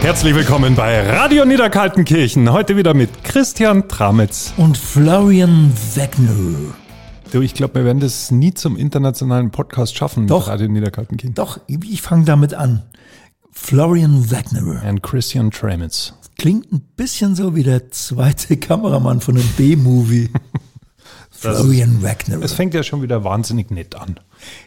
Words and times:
Herzlich 0.00 0.34
willkommen 0.34 0.76
bei 0.76 1.00
Radio 1.10 1.44
Niederkaltenkirchen. 1.44 2.52
Heute 2.52 2.76
wieder 2.76 2.94
mit 2.94 3.24
Christian 3.24 3.88
Tramitz. 3.88 4.54
Und 4.56 4.78
Florian 4.78 5.72
Wegner. 5.94 6.74
Du, 7.32 7.40
ich 7.40 7.54
glaube, 7.54 7.74
wir 7.76 7.84
werden 7.84 7.98
das 7.98 8.30
nie 8.30 8.54
zum 8.54 8.76
internationalen 8.76 9.50
Podcast 9.50 9.96
schaffen 9.96 10.28
Doch. 10.28 10.46
mit 10.46 10.48
Radio 10.48 10.68
Niederkaltenkirchen. 10.68 11.34
Doch, 11.34 11.58
ich 11.66 12.00
fange 12.00 12.24
damit 12.24 12.54
an. 12.54 12.84
Florian 13.50 14.30
Wegner. 14.30 14.82
Und 14.88 15.02
Christian 15.02 15.50
Tramitz. 15.50 16.14
Klingt 16.38 16.72
ein 16.72 16.80
bisschen 16.96 17.34
so 17.34 17.56
wie 17.56 17.64
der 17.64 17.90
zweite 17.90 18.56
Kameramann 18.56 19.20
von 19.20 19.36
einem 19.36 19.48
B-Movie. 19.56 20.30
Florian 21.40 22.02
Wegner. 22.02 22.42
Es 22.42 22.52
fängt 22.52 22.74
ja 22.74 22.82
schon 22.82 23.02
wieder 23.02 23.24
wahnsinnig 23.24 23.70
nett 23.70 23.94
an. 23.94 24.20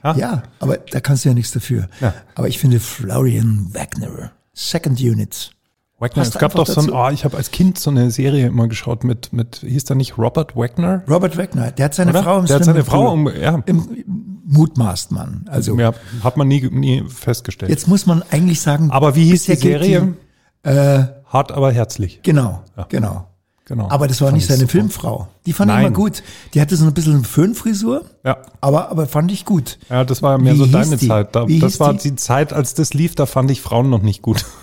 Ja? 0.04 0.16
Ja, 0.16 0.44
aber 0.60 0.78
da 0.78 1.00
kannst 1.00 1.24
du 1.24 1.30
ja 1.30 1.36
nichts 1.36 1.52
dafür. 1.52 1.88
Ja. 2.02 2.14
Aber 2.36 2.48
ich 2.48 2.60
finde 2.60 2.80
Florian 2.80 3.74
Wegner, 3.74 4.32
Second 4.54 5.00
Unit. 5.00 5.52
Wagner, 6.00 6.24
es 6.24 6.34
gab 6.34 6.54
doch 6.56 6.68
so 6.68 6.82
ein, 6.82 6.88
dazu. 6.88 6.98
oh, 6.98 7.10
ich 7.12 7.24
habe 7.24 7.38
als 7.38 7.52
Kind 7.52 7.78
so 7.78 7.90
eine 7.90 8.12
Serie 8.12 8.48
immer 8.48 8.68
geschaut 8.68 9.04
mit, 9.04 9.32
mit 9.32 9.58
hieß 9.58 9.86
da 9.86 9.96
nicht 9.96 10.18
Robert 10.18 10.56
Wagner? 10.56 11.04
Robert 11.08 11.38
Wegner, 11.38 11.72
der 11.72 11.86
hat 11.86 11.94
seine 11.94 12.12
Oder? 12.12 12.24
Frau 12.24 12.40
im 12.40 12.46
Der 12.46 12.56
hat 12.58 12.66
seine 12.66 12.84
Frau, 12.84 13.14
um, 13.14 13.30
ja, 13.30 13.62
im 13.66 14.04
mutmaßt 14.46 15.12
man. 15.12 15.46
Also 15.50 15.78
ja, 15.80 15.94
hat 16.24 16.36
man 16.36 16.48
nie, 16.48 16.68
nie 16.70 17.04
festgestellt. 17.08 17.70
jetzt 17.70 17.88
muss 17.88 18.06
man 18.06 18.24
eigentlich 18.32 18.60
sagen. 18.60 18.92
aber 18.92 19.16
wie 19.16 19.26
hieß 19.26 19.46
die 19.46 19.56
Serie? 19.56 20.16
äh, 20.64 21.04
Hart, 21.26 21.52
aber 21.52 21.72
herzlich. 21.72 22.22
genau, 22.24 22.64
genau. 22.90 23.28
Genau. 23.66 23.90
Aber 23.90 24.08
das 24.10 24.20
war 24.20 24.28
Fand 24.28 24.36
nicht 24.36 24.44
ich 24.44 24.48
seine 24.50 24.62
super. 24.62 24.72
Filmfrau. 24.72 25.28
Die 25.46 25.54
fand 25.54 25.72
ich 25.72 25.76
Nein. 25.78 25.86
immer 25.86 25.96
gut. 25.96 26.22
Die 26.54 26.60
hatte 26.60 26.76
so 26.76 26.86
ein 26.86 26.94
bisschen 26.94 27.14
eine 27.16 27.24
Föhnfrisur, 27.24 28.04
Ja. 28.26 28.38
aber, 28.60 28.90
aber 28.92 29.08
fand 29.08 29.32
ich 29.32 29.46
gut. 29.46 29.80
Ja, 29.90 30.04
das 30.04 30.22
war 30.22 30.38
mehr 30.38 30.54
Wie 30.56 30.58
so 30.58 30.66
deine 30.66 30.98
die? 30.98 31.08
Zeit. 31.08 31.34
Da, 31.34 31.46
das 31.48 31.80
war 31.80 31.94
die? 31.94 32.00
die 32.10 32.16
Zeit, 32.18 32.52
als 32.52 32.74
das 32.74 32.94
lief, 32.94 33.16
da 33.16 33.26
fand 33.26 33.50
ich 33.52 33.62
Frauen 33.62 33.90
noch 33.90 34.02
nicht 34.02 34.22
gut. 34.22 34.46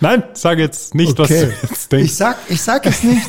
Nein, 0.00 0.22
sag 0.32 0.58
jetzt 0.58 0.94
nicht, 0.94 1.18
was 1.18 1.28
du 1.28 1.34
jetzt 1.34 1.90
denkst. 1.92 2.04
Ich 2.12 2.14
sag, 2.16 2.36
ich 2.48 2.62
sag 2.62 2.86
es 2.86 3.02
nicht. 3.02 3.26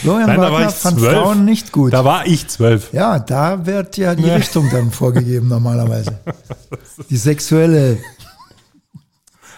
Florian 0.00 0.26
Nein, 0.28 0.40
Wagner 0.40 0.68
ich 0.68 0.74
fand 0.74 0.98
zwölf. 0.98 1.12
Frauen 1.14 1.44
nicht 1.44 1.72
gut. 1.72 1.92
Da 1.92 2.04
war 2.04 2.26
ich 2.26 2.48
zwölf. 2.48 2.92
ja, 2.92 3.18
da 3.18 3.66
wird 3.66 3.96
ja 3.98 4.14
die 4.14 4.24
Ja. 4.24 4.36
Richtung 4.36 4.68
dann 4.70 4.90
vorgegeben 4.90 5.48
normalerweise. 5.48 6.18
Die 7.10 7.16
sexuelle. 7.16 7.98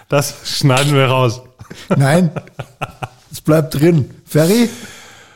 Das 0.08 0.34
schneiden 0.44 0.94
wir 0.94 1.06
raus. 1.06 1.42
Nein, 1.96 2.30
es 3.30 3.40
bleibt 3.40 3.74
drin. 3.78 4.10
Ferry? 4.24 4.68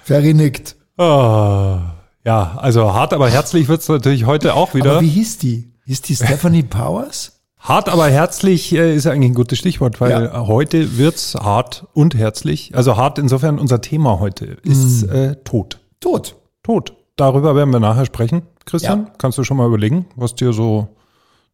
Ferry 0.04 0.34
nickt. 0.34 0.76
Oh, 0.98 1.78
ja, 2.24 2.54
also 2.56 2.92
hart, 2.94 3.12
aber 3.12 3.28
herzlich 3.28 3.68
wird's 3.68 3.88
natürlich 3.88 4.24
heute 4.26 4.54
auch 4.54 4.74
wieder. 4.74 4.92
Aber 4.92 5.00
wie 5.02 5.08
hieß 5.08 5.38
die? 5.38 5.72
Hieß 5.86 6.02
die 6.02 6.16
Stephanie 6.16 6.62
Powers? 6.62 7.40
Hart, 7.58 7.88
aber 7.88 8.08
herzlich 8.08 8.72
äh, 8.74 8.94
ist 8.94 9.06
eigentlich 9.06 9.30
ein 9.30 9.34
gutes 9.34 9.58
Stichwort, 9.58 10.00
weil 10.00 10.10
Ja. 10.10 10.46
heute 10.46 10.96
wird's 10.98 11.34
hart 11.34 11.86
und 11.92 12.14
herzlich. 12.16 12.74
Also 12.74 12.96
hart 12.96 13.18
insofern 13.18 13.58
unser 13.58 13.80
Thema 13.80 14.18
heute 14.20 14.56
ist 14.64 15.04
äh, 15.04 15.36
Tod. 15.44 15.78
Tot. 16.00 16.36
Tod. 16.62 16.94
Darüber 17.16 17.54
werden 17.54 17.70
wir 17.70 17.78
nachher 17.80 18.06
sprechen. 18.06 18.42
Christian, 18.64 19.06
Ja. 19.06 19.12
kannst 19.18 19.38
du 19.38 19.44
schon 19.44 19.56
mal 19.58 19.66
überlegen, 19.68 20.06
was 20.16 20.34
dir 20.34 20.52
so 20.52 20.88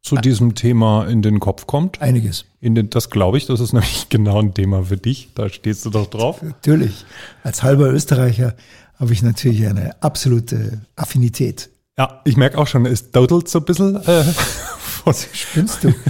zu 0.02 0.16
diesem 0.16 0.54
Thema 0.54 1.06
in 1.06 1.22
den 1.22 1.40
Kopf 1.40 1.66
kommt? 1.66 2.00
Einiges. 2.00 2.44
In 2.60 2.74
den, 2.74 2.90
das 2.90 3.10
glaube 3.10 3.38
ich, 3.38 3.46
das 3.46 3.60
ist 3.60 3.72
nämlich 3.72 4.08
genau 4.10 4.40
ein 4.40 4.54
Thema 4.54 4.84
für 4.84 4.96
dich. 4.96 5.30
Da 5.34 5.48
stehst 5.48 5.84
du 5.84 5.90
doch 5.90 6.06
drauf. 6.06 6.42
Natürlich. 6.42 7.04
Als 7.42 7.62
halber 7.62 7.90
Österreicher 7.90 8.54
habe 8.98 9.12
ich 9.12 9.22
natürlich 9.22 9.66
eine 9.66 10.02
absolute 10.02 10.80
Affinität. 10.96 11.70
Ja, 11.96 12.20
ich 12.24 12.36
merke 12.36 12.58
auch 12.58 12.66
schon, 12.66 12.86
es 12.86 13.10
dodelt 13.10 13.48
so 13.48 13.58
ein 13.58 13.64
bisschen 13.64 13.96
äh, 13.96 14.24
von, 14.78 15.14
Spinnst 15.32 15.84
du? 15.84 15.94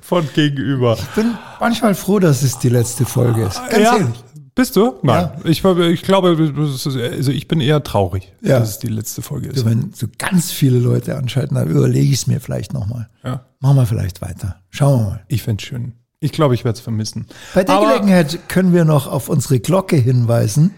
von 0.00 0.28
gegenüber. 0.34 0.98
Ich 0.98 1.06
bin 1.14 1.38
manchmal 1.60 1.94
froh, 1.94 2.18
dass 2.18 2.42
es 2.42 2.58
die 2.58 2.68
letzte 2.68 3.04
Folge 3.04 3.44
ist. 3.44 3.60
Ganz 3.70 3.82
ja. 3.82 3.96
ehrlich. 3.96 4.24
Bist 4.54 4.76
du? 4.76 4.94
Nein. 5.02 5.30
Ja. 5.44 5.50
Ich, 5.50 5.64
ich 5.64 6.02
glaube, 6.02 6.36
also 6.36 7.30
ich 7.32 7.48
bin 7.48 7.60
eher 7.60 7.82
traurig, 7.82 8.32
Ja. 8.42 8.58
dass 8.58 8.70
es 8.70 8.78
die 8.78 8.88
letzte 8.88 9.22
Folge 9.22 9.48
ist. 9.48 9.54
Also 9.58 9.66
wenn 9.70 9.92
so 9.94 10.06
ganz 10.18 10.50
viele 10.52 10.78
Leute 10.78 11.16
anschalten, 11.16 11.54
dann 11.54 11.68
überlege 11.70 12.06
ich 12.06 12.14
es 12.20 12.26
mir 12.26 12.38
vielleicht 12.40 12.74
nochmal. 12.74 13.08
Ja. 13.24 13.46
Machen 13.60 13.76
wir 13.76 13.86
vielleicht 13.86 14.20
weiter. 14.20 14.56
Schauen 14.68 14.98
wir 15.00 15.04
mal. 15.10 15.24
Ich 15.28 15.42
fände 15.42 15.64
schön. 15.64 15.92
Ich 16.20 16.32
glaube, 16.32 16.54
ich 16.54 16.64
werde 16.64 16.76
es 16.76 16.82
vermissen. 16.82 17.26
Bei 17.54 17.64
der 17.64 17.74
Aber 17.76 17.86
Gelegenheit 17.86 18.48
können 18.48 18.74
wir 18.74 18.84
noch 18.84 19.06
auf 19.06 19.28
unsere 19.30 19.58
Glocke 19.58 19.96
hinweisen. 19.96 20.72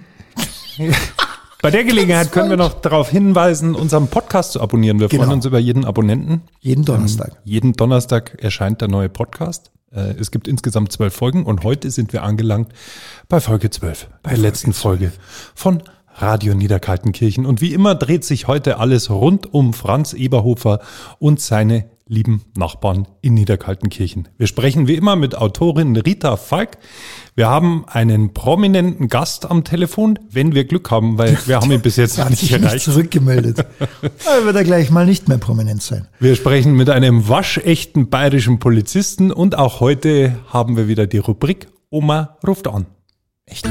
bei 1.62 1.70
der 1.70 1.84
Gelegenheit 1.84 2.30
können 2.32 2.50
wir 2.50 2.56
noch 2.56 2.74
darauf 2.80 3.08
hinweisen, 3.10 3.74
unseren 3.74 4.08
Podcast 4.08 4.52
zu 4.52 4.60
abonnieren. 4.60 5.00
Wir 5.00 5.08
freuen 5.08 5.22
Genau. 5.22 5.32
uns 5.34 5.46
über 5.46 5.58
jeden 5.58 5.84
Abonnenten. 5.84 6.42
Jeden 6.60 6.84
Donnerstag. 6.84 7.40
Jeden 7.44 7.72
Donnerstag 7.72 8.36
erscheint 8.42 8.80
der 8.80 8.88
neue 8.88 9.08
Podcast. 9.08 9.70
Äh, 9.94 10.14
Es 10.18 10.30
gibt 10.30 10.48
insgesamt 10.48 10.92
zwölf 10.92 11.14
Folgen 11.14 11.44
und 11.44 11.64
heute 11.64 11.90
sind 11.90 12.12
wir 12.12 12.22
angelangt 12.22 12.72
bei 13.28 13.40
Folge 13.40 13.70
12, 13.70 14.08
bei 14.22 14.30
der 14.30 14.38
letzten 14.38 14.72
Folge 14.72 15.12
von 15.54 15.82
Radio 16.16 16.54
Niederkaltenkirchen. 16.54 17.46
Und 17.46 17.60
wie 17.60 17.74
immer 17.74 17.94
dreht 17.94 18.24
sich 18.24 18.46
heute 18.46 18.78
alles 18.78 19.10
rund 19.10 19.52
um 19.52 19.72
Franz 19.72 20.12
Eberhofer 20.12 20.80
und 21.18 21.40
seine 21.40 21.86
lieben 22.06 22.42
Nachbarn 22.56 23.08
in 23.22 23.32
Niederkaltenkirchen. 23.34 24.28
Wir 24.36 24.46
sprechen 24.46 24.86
wie 24.86 24.94
immer 24.94 25.16
mit 25.16 25.36
Autorin 25.36 25.96
Rita 25.96 26.36
Falk. 26.36 26.76
Wir 27.34 27.48
haben 27.48 27.84
einen 27.88 28.34
prominenten 28.34 29.08
Gast 29.08 29.50
am 29.50 29.64
Telefon, 29.64 30.18
wenn 30.30 30.54
wir 30.54 30.64
Glück 30.66 30.90
haben, 30.90 31.16
weil 31.16 31.38
wir 31.46 31.56
haben 31.56 31.70
ihn 31.72 31.80
bis 31.80 31.96
jetzt 31.96 32.18
Er 32.18 32.24
noch 32.24 32.30
nicht 32.30 32.40
sich 32.40 32.50
nicht 32.52 32.62
erreicht. 32.62 32.84
zurückgemeldet. 32.84 33.64
Da 34.24 34.44
wird 34.44 34.56
er 34.56 34.64
gleich 34.64 34.90
mal 34.90 35.06
nicht 35.06 35.28
mehr 35.28 35.38
prominent 35.38 35.82
sein. 35.82 36.06
Wir 36.18 36.36
sprechen 36.36 36.74
mit 36.74 36.90
einem 36.90 37.28
waschechten 37.28 38.10
bayerischen 38.10 38.58
Polizisten 38.58 39.32
und 39.32 39.56
auch 39.56 39.80
heute 39.80 40.38
haben 40.48 40.76
wir 40.76 40.88
wieder 40.88 41.06
die 41.06 41.18
Rubrik 41.18 41.68
Oma 41.90 42.36
ruft 42.46 42.66
an. 42.68 42.86
Echt? 43.46 43.68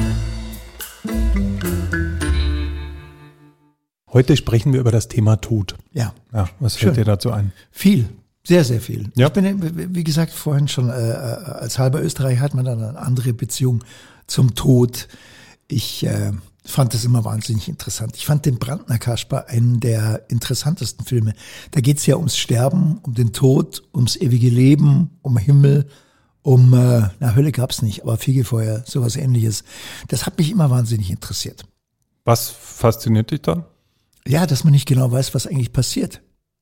Heute 4.12 4.36
sprechen 4.36 4.72
wir 4.72 4.80
über 4.80 4.92
das 4.92 5.08
Thema 5.08 5.36
Tod. 5.36 5.74
Ja. 5.92 6.14
Ja, 6.32 6.48
was 6.60 6.78
Schön. 6.78 6.88
fällt 6.94 6.98
dir 6.98 7.04
dazu 7.04 7.30
ein? 7.32 7.52
Viel. 7.70 8.08
Sehr, 8.46 8.64
sehr 8.64 8.80
viel. 8.80 9.10
Ja. 9.14 9.28
Ich 9.28 9.32
bin, 9.32 9.94
wie 9.94 10.04
gesagt, 10.04 10.32
vorhin 10.32 10.68
schon, 10.68 10.90
äh, 10.90 10.92
als 10.92 11.78
halber 11.78 12.02
Österreicher 12.02 12.40
hat 12.40 12.54
man 12.54 12.64
dann 12.64 12.82
eine 12.82 12.98
andere 12.98 13.32
Beziehung 13.32 13.82
zum 14.26 14.54
Tod. 14.54 15.08
Ich 15.66 16.04
äh, 16.04 16.32
fand 16.64 16.92
das 16.92 17.04
immer 17.04 17.24
wahnsinnig 17.24 17.68
interessant. 17.68 18.16
Ich 18.16 18.26
fand 18.26 18.44
den 18.44 18.58
Brandner 18.58 18.98
Kasper 18.98 19.48
einen 19.48 19.80
der 19.80 20.24
interessantesten 20.28 21.06
Filme. 21.06 21.34
Da 21.70 21.80
geht's 21.80 22.04
ja 22.04 22.16
ums 22.16 22.36
Sterben, 22.36 22.98
um 23.02 23.14
den 23.14 23.32
Tod, 23.32 23.82
ums 23.94 24.16
ewige 24.16 24.50
Leben, 24.50 25.10
um 25.22 25.38
Himmel, 25.38 25.86
um, 26.42 26.74
äh, 26.74 27.08
na 27.20 27.34
Hölle 27.34 27.52
gab's 27.52 27.80
nicht, 27.80 28.02
aber 28.02 28.18
Fegefeuer, 28.18 28.82
sowas 28.86 29.16
ähnliches. 29.16 29.64
Das 30.08 30.26
hat 30.26 30.36
mich 30.36 30.50
immer 30.50 30.68
wahnsinnig 30.68 31.10
interessiert. 31.10 31.64
Was 32.26 32.50
fasziniert 32.50 33.30
dich 33.30 33.40
da? 33.40 33.66
Ja, 34.26 34.46
dass 34.46 34.64
man 34.64 34.72
nicht 34.72 34.86
genau 34.86 35.10
weiß, 35.10 35.34
was 35.34 35.46
eigentlich 35.46 35.72
passiert. 35.72 36.20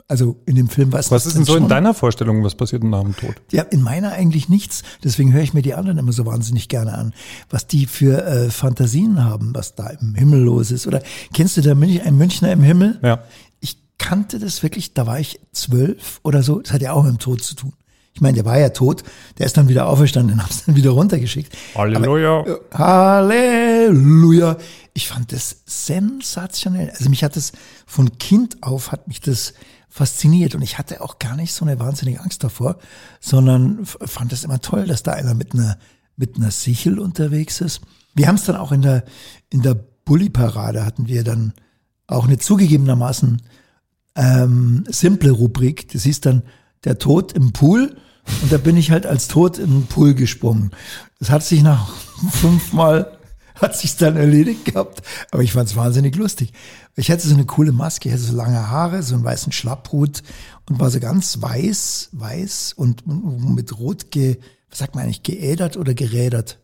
Also 0.08 0.36
in 0.46 0.56
dem 0.56 0.68
Film 0.68 0.92
weiß 0.92 1.10
Was 1.10 1.24
man 1.24 1.28
ist 1.28 1.36
denn 1.38 1.44
so 1.44 1.54
in 1.54 1.62
schon. 1.62 1.68
deiner 1.68 1.94
Vorstellung, 1.94 2.44
was 2.44 2.54
passiert 2.54 2.84
nach 2.84 3.02
dem 3.02 3.16
Tod? 3.16 3.34
Ja, 3.50 3.62
in 3.62 3.82
meiner 3.82 4.12
eigentlich 4.12 4.48
nichts. 4.48 4.82
Deswegen 5.02 5.32
höre 5.32 5.42
ich 5.42 5.54
mir 5.54 5.62
die 5.62 5.74
anderen 5.74 5.98
immer 5.98 6.12
so 6.12 6.26
wahnsinnig 6.26 6.68
gerne 6.68 6.92
an, 6.94 7.14
was 7.48 7.66
die 7.66 7.86
für 7.86 8.24
äh, 8.24 8.50
Fantasien 8.50 9.24
haben, 9.24 9.54
was 9.54 9.74
da 9.74 9.88
im 9.88 10.14
Himmel 10.14 10.40
los 10.40 10.70
ist. 10.70 10.86
Oder 10.86 11.02
kennst 11.32 11.56
du 11.56 11.62
da 11.62 11.74
Münch, 11.74 12.02
ein 12.02 12.16
Münchner 12.16 12.52
im 12.52 12.62
Himmel? 12.62 12.98
Ja. 13.02 13.22
Ich 13.60 13.78
kannte 13.98 14.38
das 14.38 14.62
wirklich, 14.62 14.92
da 14.92 15.06
war 15.06 15.18
ich 15.18 15.40
zwölf 15.52 16.20
oder 16.22 16.42
so. 16.42 16.60
Das 16.60 16.72
hat 16.72 16.82
ja 16.82 16.92
auch 16.92 17.04
mit 17.04 17.12
dem 17.12 17.18
Tod 17.18 17.42
zu 17.42 17.54
tun. 17.54 17.72
Ich 18.14 18.20
meine, 18.20 18.34
der 18.34 18.44
war 18.44 18.58
ja 18.58 18.68
tot, 18.68 19.04
der 19.38 19.46
ist 19.46 19.56
dann 19.56 19.68
wieder 19.70 19.86
auferstanden, 19.86 20.36
den 20.36 20.42
haben 20.42 20.52
sie 20.52 20.62
dann 20.66 20.76
wieder 20.76 20.90
runtergeschickt. 20.90 21.56
Halleluja. 21.74 22.40
Aber, 22.40 22.50
äh, 22.50 22.76
Halleluja. 22.76 24.58
Ich 24.92 25.08
fand 25.08 25.32
das 25.32 25.62
sensationell. 25.64 26.90
Also 26.90 27.08
mich 27.08 27.24
hat 27.24 27.36
das 27.36 27.52
von 27.86 28.18
Kind 28.18 28.62
auf 28.62 28.92
hat 28.92 29.08
mich 29.08 29.20
das 29.20 29.54
fasziniert 29.92 30.54
und 30.54 30.62
ich 30.62 30.78
hatte 30.78 31.02
auch 31.02 31.18
gar 31.18 31.36
nicht 31.36 31.52
so 31.52 31.66
eine 31.66 31.78
wahnsinnige 31.78 32.20
Angst 32.20 32.42
davor, 32.42 32.78
sondern 33.20 33.84
fand 33.84 34.32
es 34.32 34.42
immer 34.42 34.62
toll, 34.62 34.86
dass 34.86 35.02
da 35.02 35.12
einer 35.12 35.34
mit 35.34 35.52
einer 35.52 35.76
mit 36.16 36.36
einer 36.36 36.50
Sichel 36.50 36.98
unterwegs 36.98 37.60
ist. 37.60 37.82
Wir 38.14 38.26
haben 38.26 38.36
es 38.36 38.44
dann 38.44 38.56
auch 38.56 38.72
in 38.72 38.80
der 38.80 39.04
in 39.50 39.60
der 39.60 39.74
Bulli-Parade 39.74 40.86
hatten 40.86 41.08
wir 41.08 41.24
dann 41.24 41.52
auch 42.06 42.24
eine 42.26 42.38
zugegebenermaßen 42.38 43.42
ähm, 44.16 44.84
simple 44.88 45.30
Rubrik. 45.30 45.92
Das 45.92 46.04
hieß 46.04 46.22
dann 46.22 46.42
der 46.84 46.98
Tod 46.98 47.32
im 47.32 47.52
Pool 47.52 47.94
und 48.40 48.50
da 48.50 48.56
bin 48.56 48.78
ich 48.78 48.90
halt 48.90 49.04
als 49.04 49.28
Tod 49.28 49.58
in 49.58 49.70
den 49.70 49.86
Pool 49.86 50.14
gesprungen. 50.14 50.70
Das 51.18 51.28
hat 51.28 51.42
sich 51.42 51.62
nach 51.62 51.94
fünfmal 52.30 53.18
hat 53.56 53.76
sich 53.76 53.96
dann 53.96 54.16
erledigt 54.16 54.64
gehabt, 54.64 55.02
aber 55.30 55.42
ich 55.42 55.52
fand 55.52 55.68
es 55.68 55.76
wahnsinnig 55.76 56.16
lustig. 56.16 56.52
Ich 56.94 57.10
hatte 57.10 57.26
so 57.26 57.34
eine 57.34 57.46
coole 57.46 57.72
Maske, 57.72 58.08
ich 58.08 58.14
hatte 58.14 58.24
so 58.24 58.36
lange 58.36 58.68
Haare, 58.68 59.02
so 59.02 59.14
einen 59.14 59.24
weißen 59.24 59.52
Schlapphut 59.52 60.22
und 60.68 60.78
war 60.78 60.90
so 60.90 61.00
ganz 61.00 61.40
weiß, 61.40 62.10
weiß 62.12 62.74
und 62.74 63.04
mit 63.06 63.78
rot 63.78 64.10
ge, 64.10 64.38
was 64.68 64.78
sagt 64.78 64.94
man 64.94 65.04
eigentlich, 65.04 65.22
geädert 65.22 65.76
oder 65.76 65.94
gerädert? 65.94 66.58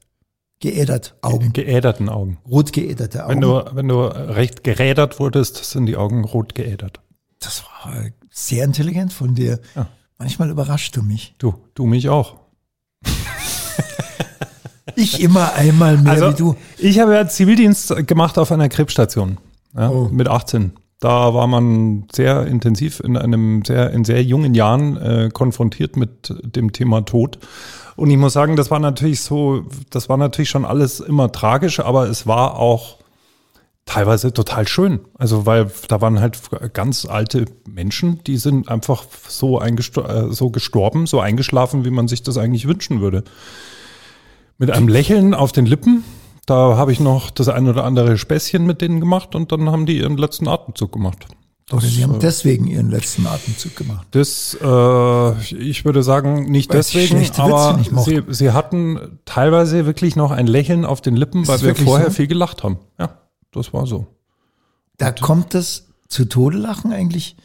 geädert, 0.60 1.14
Augen, 1.22 1.52
Geäderten 1.52 2.08
Augen. 2.08 2.38
rot 2.48 2.72
geäderte 2.72 3.25
Augen. 3.25 3.34
Wenn 3.34 3.40
du, 3.40 3.64
wenn 3.75 3.88
du 3.88 4.00
recht 4.00 4.64
gerädert 4.64 5.20
wurdest, 5.20 5.56
sind 5.64 5.86
die 5.86 5.96
Augen 5.96 6.25
rot 6.25 6.54
geädert. 6.54 7.00
das 7.38 7.62
war 7.62 8.06
sehr 8.31 8.64
intelligent 8.64 9.12
von 9.12 9.34
dir. 9.34 9.60
Ja. 9.76 9.88
Manchmal 10.19 10.50
überrascht 10.50 10.96
du 10.96 11.02
mich. 11.02 11.34
Du, 11.38 11.54
du 11.74 11.86
mich 11.86 12.08
auch. 12.08 12.36
Ich 14.96 15.20
immer 15.20 15.52
einmal 15.54 15.96
mehr 15.96 16.32
wie 16.32 16.36
du. 16.36 16.56
ich 16.76 16.98
habe 16.98 17.14
ja 17.14 17.28
Zivildienst 17.28 18.04
gemacht 18.08 18.36
auf 18.36 18.50
einer 18.50 18.69
Krebsstation. 18.69 19.38
Ja, 19.76 19.91
Oh. 19.91 20.09
Mit 20.11 20.29
18. 20.29 20.73
Da 21.00 21.32
war 21.32 21.47
man 21.47 22.09
sehr 22.12 22.47
intensiv 22.47 22.99
in 23.00 23.17
einem 23.17 23.62
sehr, 23.65 23.91
in 23.91 24.05
sehr 24.05 24.23
jungen 24.25 24.55
Jahren 24.55 24.97
äh, 24.97 25.29
konfrontiert 25.32 25.97
mit 25.97 26.35
dem 26.43 26.73
Thema 26.73 27.03
Tod. 27.03 27.38
Und 27.94 28.11
ich 28.11 28.17
muss 28.17 28.32
sagen, 28.32 28.56
das 28.56 28.70
war 28.70 28.81
natürlich 28.81 29.23
so, 29.23 29.65
das 29.91 30.09
war 30.09 30.17
natürlich 30.17 30.50
schon 30.50 30.65
alles 30.65 30.99
immer 31.00 31.31
tragisch, 31.31 31.79
aber 31.81 32.09
es 32.09 32.26
war 32.26 32.56
auch 32.59 32.99
teilweise 33.87 34.32
total 34.32 34.69
schön. 34.69 35.00
Also, 35.15 35.47
weil 35.47 35.70
da 35.88 36.00
waren 36.00 36.20
halt 36.20 36.38
ganz 36.75 37.06
alte 37.06 37.47
Menschen, 37.67 38.23
die 38.25 38.37
sind 38.37 38.69
einfach 38.69 39.05
so, 39.29 39.61
äh, 39.61 39.75
so 40.31 40.50
gestorben, 40.50 41.06
so 41.06 41.20
eingeschlafen, 41.20 41.85
wie 41.85 41.91
man 41.91 42.09
sich 42.09 42.23
das 42.23 42.38
eigentlich 42.38 42.69
wünschen 42.69 43.00
würde. 43.00 43.25
Mit 44.59 44.70
einem 44.70 44.88
Lächeln 44.88 45.35
auf 45.35 45.53
den 45.53 45.67
Lippen. 45.67 46.03
Da 46.48 46.78
habe 46.78 46.92
ich 46.92 46.98
noch 46.98 47.30
das 47.30 47.50
ein 47.50 47.68
oder 47.68 47.84
andere 47.84 48.16
Späßchen 48.16 48.64
mit 48.64 48.80
denen 48.80 49.00
gemacht 49.00 49.34
und 49.34 49.52
dann 49.52 49.70
haben 49.70 49.84
die 49.84 49.98
ihren 49.98 50.16
letzten 50.16 50.48
Atemzug 50.48 50.92
gemacht. 50.92 51.26
Oder 51.70 51.82
sie 51.82 52.02
haben 52.02 52.14
äh, 52.14 52.20
deswegen 52.20 52.66
ihren 52.66 52.90
letzten 52.90 53.26
Atemzug 53.26 53.76
gemacht. 53.76 54.06
Das, 54.12 54.56
äh, 54.58 55.54
ich 55.54 55.84
würde 55.84 56.02
sagen, 56.02 56.50
nicht 56.50 56.70
Weil 56.70 56.78
deswegen, 56.78 57.22
aber 57.36 57.78
sie, 57.98 58.22
sie 58.28 58.52
hatten 58.52 59.18
teilweise 59.26 59.84
wirklich 59.84 60.16
noch 60.16 60.30
ein 60.30 60.46
Lächeln 60.46 60.86
auf 60.86 61.02
den 61.02 61.16
Lippen, 61.16 61.42
Ist 61.42 61.48
weil 61.48 61.58
das 61.58 61.66
wir 61.66 61.74
vorher 61.74 62.06
so? 62.06 62.12
viel 62.12 62.28
gelacht 62.28 62.62
haben. 62.62 62.78
Ja, 62.98 63.18
das 63.52 63.74
war 63.74 63.86
so. 63.86 64.06
Da 64.96 65.12
kommt 65.12 65.52
das 65.52 65.88
zu 66.08 66.24
Tode 66.24 66.56
lachen 66.56 66.94
eigentlich, 66.94 67.36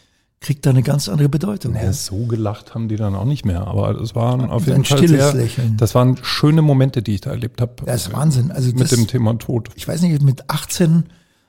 kriegt 0.43 0.65
da 0.65 0.69
eine 0.69 0.83
ganz 0.83 1.09
andere 1.09 1.29
Bedeutung. 1.29 1.73
Ja, 1.73 1.91
so 1.93 2.25
gelacht 2.27 2.75
haben 2.75 2.89
die 2.89 2.97
dann 2.97 3.15
auch 3.15 3.25
nicht 3.25 3.45
mehr, 3.45 3.65
aber 3.65 3.93
das 3.93 4.13
waren 4.13 4.51
auf 4.51 4.63
ein 4.63 4.69
jeden 4.69 4.85
Fall 4.85 4.97
stilles 4.99 5.31
sehr, 5.31 5.33
Lächeln. 5.33 5.77
das 5.77 5.95
waren 5.95 6.17
schöne 6.21 6.61
Momente, 6.61 7.01
die 7.01 7.15
ich 7.15 7.21
da 7.21 7.31
erlebt 7.31 7.61
habe. 7.61 7.73
Das 7.85 8.07
ist 8.07 8.13
Wahnsinn. 8.13 8.51
Also 8.51 8.69
mit 8.69 8.81
das, 8.81 8.89
dem 8.91 9.07
Thema 9.07 9.33
Tod. 9.39 9.69
ich 9.75 9.87
weiß 9.87 10.01
nicht, 10.01 10.15
ob 10.15 10.21
mit 10.21 10.49
18 10.49 11.05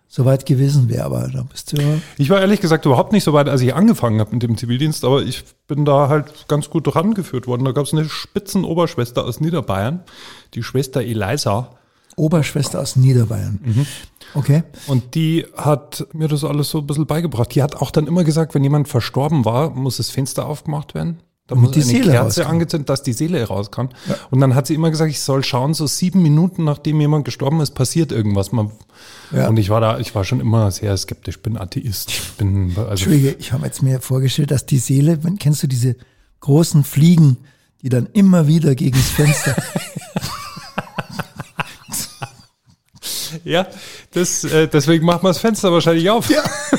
so 0.06 0.24
weit 0.24 0.46
gewesen 0.46 0.88
wäre, 0.88 1.04
aber 1.04 1.28
da 1.28 1.42
bist 1.42 1.72
du 1.72 1.82
ja. 1.82 1.98
Ich 2.18 2.30
war 2.30 2.40
ehrlich 2.40 2.60
gesagt 2.60 2.86
überhaupt 2.86 3.12
nicht 3.12 3.24
so 3.24 3.32
weit, 3.32 3.48
als 3.48 3.60
ich 3.62 3.74
angefangen 3.74 4.20
habe 4.20 4.30
mit 4.30 4.44
dem 4.44 4.56
Zivildienst, 4.56 5.04
aber 5.04 5.22
ich 5.22 5.42
bin 5.66 5.84
da 5.84 6.08
halt 6.08 6.46
ganz 6.46 6.70
gut 6.70 6.94
rangeführt 6.94 7.48
worden. 7.48 7.64
Da 7.64 7.72
gab 7.72 7.86
es 7.86 7.92
eine 7.92 8.08
Spitzenoberschwester 8.08 9.24
aus 9.24 9.40
Niederbayern, 9.40 10.04
die 10.54 10.62
Schwester 10.62 11.00
Eliza. 11.00 11.70
Oberschwester 12.16 12.80
aus 12.80 12.96
Niederbayern. 12.96 13.58
Mhm. 13.62 13.86
Okay. 14.34 14.62
Und 14.86 15.14
die 15.14 15.46
hat 15.56 16.06
mir 16.12 16.28
das 16.28 16.44
alles 16.44 16.70
so 16.70 16.78
ein 16.78 16.86
bisschen 16.86 17.06
beigebracht. 17.06 17.54
Die 17.54 17.62
hat 17.62 17.76
auch 17.76 17.90
dann 17.90 18.06
immer 18.06 18.24
gesagt, 18.24 18.54
wenn 18.54 18.62
jemand 18.62 18.88
verstorben 18.88 19.44
war, 19.44 19.70
muss 19.70 19.98
das 19.98 20.10
Fenster 20.10 20.46
aufgemacht 20.46 20.94
werden. 20.94 21.20
Da 21.46 21.56
muss 21.56 21.72
die 21.72 21.82
eine 21.82 21.90
Seele 21.90 22.12
Kerze 22.12 22.40
raus 22.40 22.46
kann. 22.46 22.46
angezündet, 22.54 22.88
dass 22.88 23.02
die 23.02 23.12
Seele 23.12 23.44
raus 23.44 23.70
kann. 23.70 23.90
Und 24.30 24.40
dann 24.40 24.54
hat 24.54 24.66
sie 24.66 24.74
immer 24.74 24.90
gesagt, 24.90 25.10
ich 25.10 25.20
soll 25.20 25.44
schauen, 25.44 25.74
so 25.74 25.86
sieben 25.86 26.22
Minuten 26.22 26.64
nachdem 26.64 26.98
jemand 27.02 27.26
gestorben 27.26 27.60
ist, 27.60 27.72
passiert 27.72 28.12
irgendwas. 28.12 28.50
Man, 28.50 28.70
Ja. 29.30 29.48
Und 29.48 29.58
ich 29.58 29.68
war 29.68 29.82
da, 29.82 29.98
ich 29.98 30.14
war 30.14 30.24
schon 30.24 30.40
immer 30.40 30.70
sehr 30.70 30.96
skeptisch, 30.96 31.42
bin 31.42 31.58
Atheist. 31.58 32.38
Bin, 32.38 32.70
also, 32.76 32.88
Entschuldige, 32.90 33.36
ich 33.38 33.52
habe 33.52 33.66
jetzt 33.66 33.82
mir 33.82 34.00
vorgestellt, 34.00 34.52
dass 34.52 34.64
die 34.64 34.78
Seele, 34.78 35.22
wenn, 35.22 35.38
kennst 35.38 35.62
du 35.62 35.66
diese 35.66 35.96
großen 36.40 36.82
Fliegen, 36.82 37.36
die 37.82 37.90
dann 37.90 38.08
immer 38.14 38.46
wieder 38.48 38.74
gegen 38.74 38.96
das 38.96 39.10
Fenster. 39.10 39.54
ja, 43.44 43.66
das, 44.12 44.44
äh, 44.44 44.68
deswegen 44.68 45.04
macht 45.04 45.22
man 45.22 45.30
das 45.30 45.38
Fenster 45.38 45.72
wahrscheinlich 45.72 46.08
auf. 46.10 46.30
Ja. 46.30 46.42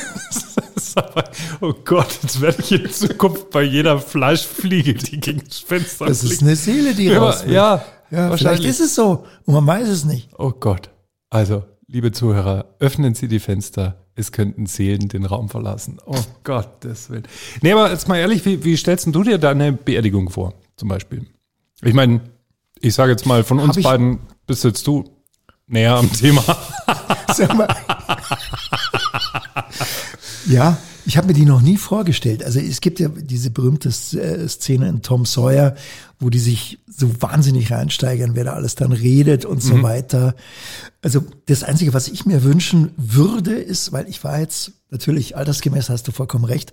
Das 0.74 0.96
aber, 0.98 1.24
oh 1.62 1.74
Gott, 1.84 2.08
jetzt 2.24 2.40
werde 2.40 2.62
ich 2.62 2.72
in 2.72 2.90
Zukunft 2.90 3.50
bei 3.50 3.64
jeder 3.64 4.00
Fleischfliege, 4.00 4.94
die 4.94 5.20
gegen 5.20 5.42
das 5.46 5.60
Fenster 5.60 6.06
Das 6.06 6.24
ist 6.24 6.42
eine 6.42 6.56
Seele, 6.56 6.94
die 6.94 7.06
Ja, 7.08 7.20
raus 7.20 7.46
will. 7.46 7.54
ja, 7.54 7.76
ja 7.76 7.82
vielleicht 8.10 8.30
wahrscheinlich. 8.30 8.68
ist 8.68 8.80
es 8.80 8.96
so 8.96 9.26
und 9.46 9.54
man 9.54 9.68
weiß 9.68 9.88
es 9.90 10.06
nicht. 10.06 10.30
Oh 10.38 10.52
Gott. 10.52 10.90
Also, 11.30 11.64
liebe 11.88 12.12
Zuhörer, 12.14 12.76
öffnen 12.80 13.14
Sie 13.16 13.28
die 13.28 13.40
Fenster. 13.40 14.06
Es 14.16 14.32
könnten 14.32 14.66
Seelen 14.68 15.10
den 15.10 15.26
Raum 15.26 15.50
verlassen. 15.50 15.98
Oh 16.06 16.16
Gottes 16.46 17.10
Willen. 17.10 17.28
Nee, 17.62 17.74
aber 17.74 17.92
jetzt 17.92 18.08
mal 18.08 18.18
ehrlich, 18.18 18.46
wie, 18.46 18.64
wie 18.64 18.78
stellst 18.78 19.08
du 19.08 19.24
dir 19.24 19.38
deine 19.38 19.74
Beerdigung 19.74 20.30
vor, 20.30 20.54
zum 20.78 20.88
Beispiel? 20.88 21.26
Ich 21.82 21.94
meine, 21.94 22.22
ich 22.80 22.94
sage 22.94 23.12
jetzt 23.12 23.26
mal, 23.26 23.44
von 23.44 23.60
uns 23.60 23.82
beiden 23.82 24.20
bist 24.48 24.64
jetzt 24.64 24.88
du 24.88 25.04
näher 25.68 25.96
am 25.96 26.12
Thema. 26.12 26.44
Sag 27.34 27.56
mal. 27.56 27.68
ja, 30.48 30.78
ich 31.06 31.18
habe 31.18 31.28
mir 31.28 31.34
die 31.34 31.46
noch 31.46 31.62
nie 31.62 31.78
vorgestellt. 31.78 32.44
Also 32.44 32.60
es 32.60 32.82
gibt 32.82 33.00
ja 33.00 33.10
diese 33.10 33.52
berühmte 33.52 33.90
äh, 33.90 34.48
Szene 34.48 34.90
in 34.90 35.02
Tom 35.02 35.26
Sawyer, 35.26 35.76
wo 36.20 36.30
die 36.30 36.40
sich 36.40 36.80
so 36.88 37.22
wahnsinnig 37.22 37.72
reinsteigern, 37.72 38.32
wer 38.36 38.46
da 38.46 38.54
alles 38.54 38.76
dann 38.76 38.92
redet 38.92 39.46
und 39.46 39.62
so 39.62 39.84
weiter. 39.84 40.36
Also 41.02 41.24
das 41.46 41.64
Einzige, 41.64 41.94
was 41.94 42.08
ich 42.08 42.26
mir 42.26 42.44
wünschen 42.44 42.92
würde, 42.98 43.54
ist, 43.54 43.92
weil 43.92 44.08
ich 44.08 44.24
war 44.24 44.40
jetzt 44.40 44.72
natürlich 44.90 45.36
altersgemäß, 45.36 45.90
hast 45.90 46.08
du 46.08 46.12
vollkommen 46.12 46.46
recht, 46.46 46.72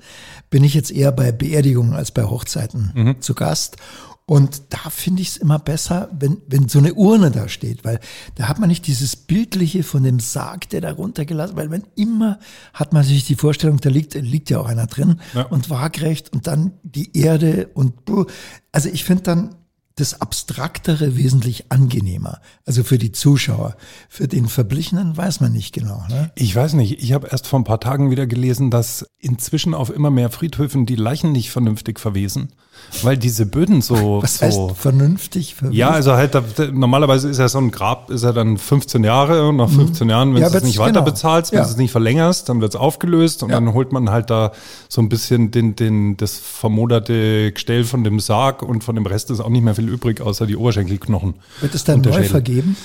bin 0.48 0.64
ich 0.64 0.74
jetzt 0.74 0.92
eher 0.92 1.12
bei 1.12 1.32
Beerdigungen 1.32 1.92
als 1.92 2.12
bei 2.12 2.24
Hochzeiten 2.24 3.16
zu 3.20 3.34
Gast. 3.34 3.76
Und 4.24 4.62
da 4.70 4.88
finde 4.88 5.20
ich 5.20 5.28
es 5.30 5.36
immer 5.36 5.58
besser, 5.58 6.08
wenn, 6.18 6.38
wenn 6.46 6.68
so 6.68 6.78
eine 6.78 6.94
Urne 6.94 7.30
da 7.32 7.48
steht, 7.48 7.84
weil 7.84 7.98
da 8.36 8.48
hat 8.48 8.58
man 8.60 8.68
nicht 8.68 8.86
dieses 8.86 9.16
Bildliche 9.16 9.82
von 9.82 10.04
dem 10.04 10.20
Sarg, 10.20 10.68
der 10.70 10.80
da 10.80 10.92
runtergelassen, 10.92 11.56
weil 11.56 11.68
man 11.68 11.82
immer 11.96 12.38
hat 12.72 12.92
man 12.92 13.02
sich 13.02 13.26
die 13.26 13.34
Vorstellung, 13.34 13.78
da 13.80 13.90
liegt, 13.90 14.14
liegt 14.14 14.48
ja 14.48 14.60
auch 14.60 14.66
einer 14.66 14.86
drin 14.86 15.20
Ja. 15.34 15.42
und 15.46 15.70
waagrecht 15.70 16.32
und 16.32 16.46
dann 16.46 16.72
die 16.82 17.16
Erde 17.18 17.68
und 17.74 18.04
buh. 18.04 18.24
also 18.70 18.88
ich 18.88 19.04
finde 19.04 19.24
dann 19.24 19.54
das 19.96 20.22
Abstraktere 20.22 21.16
wesentlich 21.18 21.70
angenehmer. 21.70 22.40
Also 22.64 22.82
für 22.82 22.96
die 22.96 23.12
Zuschauer. 23.12 23.76
Für 24.08 24.26
den 24.26 24.48
Verblichenen 24.48 25.16
weiß 25.16 25.40
man 25.40 25.52
nicht 25.52 25.74
genau. 25.74 26.02
Ne? 26.08 26.32
Ich 26.34 26.56
weiß 26.56 26.72
nicht, 26.74 27.02
ich 27.02 27.12
habe 27.12 27.28
erst 27.28 27.46
vor 27.46 27.60
ein 27.60 27.64
paar 27.64 27.78
Tagen 27.78 28.10
wieder 28.10 28.26
gelesen, 28.26 28.70
dass 28.70 29.04
inzwischen 29.18 29.74
auf 29.74 29.90
immer 29.94 30.10
mehr 30.10 30.30
Friedhöfen 30.30 30.86
die 30.86 30.96
Leichen 30.96 31.32
nicht 31.32 31.50
vernünftig 31.50 32.00
verwesen, 32.00 32.54
weil 33.02 33.16
diese 33.16 33.46
Böden 33.46 33.80
so, 33.82 34.22
Was 34.22 34.38
so 34.38 34.46
heißt 34.46 34.60
vernünftig? 34.80 35.54
Verwiesen? 35.54 35.76
Ja, 35.78 35.90
also 35.90 36.12
halt, 36.12 36.34
da, 36.34 36.42
normalerweise 36.72 37.28
ist 37.28 37.38
ja 37.38 37.48
so 37.48 37.58
ein 37.58 37.70
Grab, 37.70 38.10
ist 38.10 38.22
ja 38.24 38.32
dann 38.32 38.58
15 38.58 39.02
Jahre 39.04 39.48
und 39.48 39.56
nach 39.56 39.70
15 39.70 40.08
Jahren, 40.10 40.28
wenn 40.28 40.34
Mhm. 40.36 40.42
Ja, 40.42 40.50
du 40.50 40.56
es 40.58 40.64
nicht 40.64 40.78
weiter 40.78 40.92
genau. 41.00 41.04
bezahlst, 41.04 41.52
wenn 41.52 41.58
Ja. 41.58 41.64
du 41.64 41.70
es 41.70 41.76
nicht 41.76 41.90
verlängerst, 41.92 42.48
dann 42.48 42.60
wird's 42.60 42.76
aufgelöst 42.76 43.42
und 43.42 43.50
Ja. 43.50 43.56
dann 43.56 43.72
holt 43.72 43.92
man 43.92 44.10
halt 44.10 44.30
da 44.30 44.52
so 44.88 45.00
ein 45.00 45.08
bisschen 45.08 45.50
den, 45.50 45.74
den, 45.76 46.16
das 46.16 46.36
vermoderte 46.38 47.52
Gestell 47.52 47.84
von 47.84 48.04
dem 48.04 48.20
Sarg 48.20 48.62
und 48.62 48.84
von 48.84 48.94
dem 48.94 49.06
Rest 49.06 49.30
ist 49.30 49.40
auch 49.40 49.48
nicht 49.48 49.62
mehr 49.64 49.74
viel 49.74 49.88
übrig, 49.88 50.20
außer 50.20 50.46
die 50.46 50.56
Oberschenkelknochen. 50.56 51.34
Wird 51.60 51.74
es 51.74 51.84
dann 51.84 52.00
neu 52.00 52.12
Schädel. 52.12 52.24
vergeben? 52.28 52.76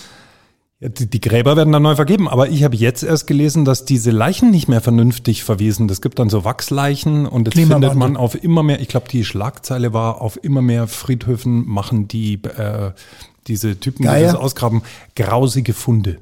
Ja, 0.80 0.90
die, 0.90 1.10
die 1.10 1.20
Gräber 1.22 1.56
werden 1.58 1.74
dann 1.74 1.82
neu 1.82 1.96
vergeben, 1.96 2.28
aber 2.28 2.50
ich 2.50 2.64
habe 2.64 2.76
jetzt 2.76 3.02
erst 3.02 3.26
gelesen, 3.26 3.66
dass 3.66 3.84
diese 3.86 4.12
Leichen 4.12 4.52
nicht 4.52 4.68
mehr 4.68 4.82
vernünftig 4.82 5.44
verwesen. 5.44 5.90
Es 5.90 6.02
gibt 6.02 6.20
dann 6.20 6.30
so 6.30 6.46
Wachsleichen 6.46 7.26
und 7.26 7.48
jetzt 7.48 7.56
findet 7.56 7.96
man 7.96 8.16
auf 8.16 8.42
immer 8.44 8.62
mehr, 8.62 8.80
ich 8.80 8.88
glaube, 8.88 9.08
die 9.10 9.26
Schlagzeile 9.26 9.94
war, 9.94 10.22
auf 10.22 10.38
immer 10.44 10.62
mehr 10.62 10.88
Friedhöfen 10.88 11.68
machen 11.68 12.08
die 12.08 12.36
äh, 12.44 12.92
diese 13.48 13.80
Typen, 13.80 14.04
die 14.04 14.08
Geier? 14.08 14.34
das 14.34 14.36
ausgraben, 14.36 14.84
grausige 15.16 15.74
Funde. 15.74 16.18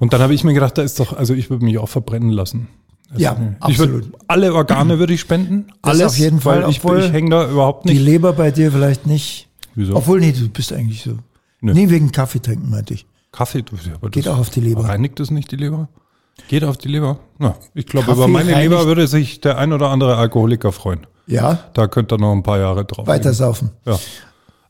Und 0.00 0.12
dann 0.12 0.20
habe 0.20 0.34
ich 0.34 0.42
mir 0.42 0.54
gedacht, 0.54 0.78
da 0.78 0.82
ist 0.82 0.98
doch, 0.98 1.12
also 1.16 1.34
ich 1.34 1.50
würde 1.50 1.64
mich 1.64 1.78
auch 1.78 1.88
verbrennen 1.88 2.30
lassen. 2.30 2.68
Ja, 3.16 3.36
Ich 3.68 3.78
würde 3.78 3.96
absolut. 3.98 4.12
alle 4.26 4.54
Organe 4.54 4.98
würde 4.98 5.12
ich 5.12 5.20
spenden, 5.20 5.66
Das 5.82 5.92
alles 6.00 6.06
auf 6.12 6.18
jeden 6.18 6.40
Fall, 6.40 6.68
ich, 6.70 6.82
ich 6.82 7.12
hänge 7.12 7.30
da 7.30 7.48
überhaupt 7.48 7.84
Die 7.88 7.92
nicht. 7.92 8.02
Leber 8.02 8.32
bei 8.32 8.50
dir 8.50 8.72
vielleicht 8.72 9.06
nicht. 9.06 9.48
Wieso? 9.74 9.94
Obwohl, 9.96 10.20
nee, 10.20 10.32
du 10.32 10.48
bist 10.48 10.72
eigentlich 10.72 11.02
so. 11.02 11.18
Nö. 11.60 11.74
Nee, 11.74 11.90
wegen 11.90 12.10
Kaffee 12.10 12.40
trinken, 12.40 12.70
meinte 12.70 12.94
ich. 12.94 13.06
Kaffee, 13.32 13.64
aber 13.94 14.10
Geht 14.10 14.28
auch 14.28 14.38
auf 14.38 14.50
die 14.50 14.60
Leber. 14.60 14.84
Reinigt 14.84 15.18
es 15.20 15.30
nicht 15.30 15.50
die 15.50 15.56
Leber? 15.56 15.88
Geht 16.48 16.64
auf 16.64 16.76
die 16.76 16.88
Leber? 16.88 17.18
Na, 17.38 17.54
ich 17.74 17.86
glaube, 17.86 18.12
über 18.12 18.28
meine 18.28 18.52
reinigt- 18.52 18.60
Leber 18.62 18.86
würde 18.86 19.06
sich 19.06 19.40
der 19.40 19.58
ein 19.58 19.72
oder 19.72 19.88
andere 19.90 20.16
Alkoholiker 20.16 20.70
freuen. 20.72 21.06
Ja, 21.26 21.58
Da 21.74 21.86
könnte 21.88 22.16
er 22.16 22.18
noch 22.18 22.32
ein 22.32 22.42
paar 22.42 22.58
Jahre 22.58 22.84
drauf. 22.84 23.06
weiter 23.06 23.24
legen. 23.30 23.34
saufen. 23.36 23.70
Ja. 23.86 23.98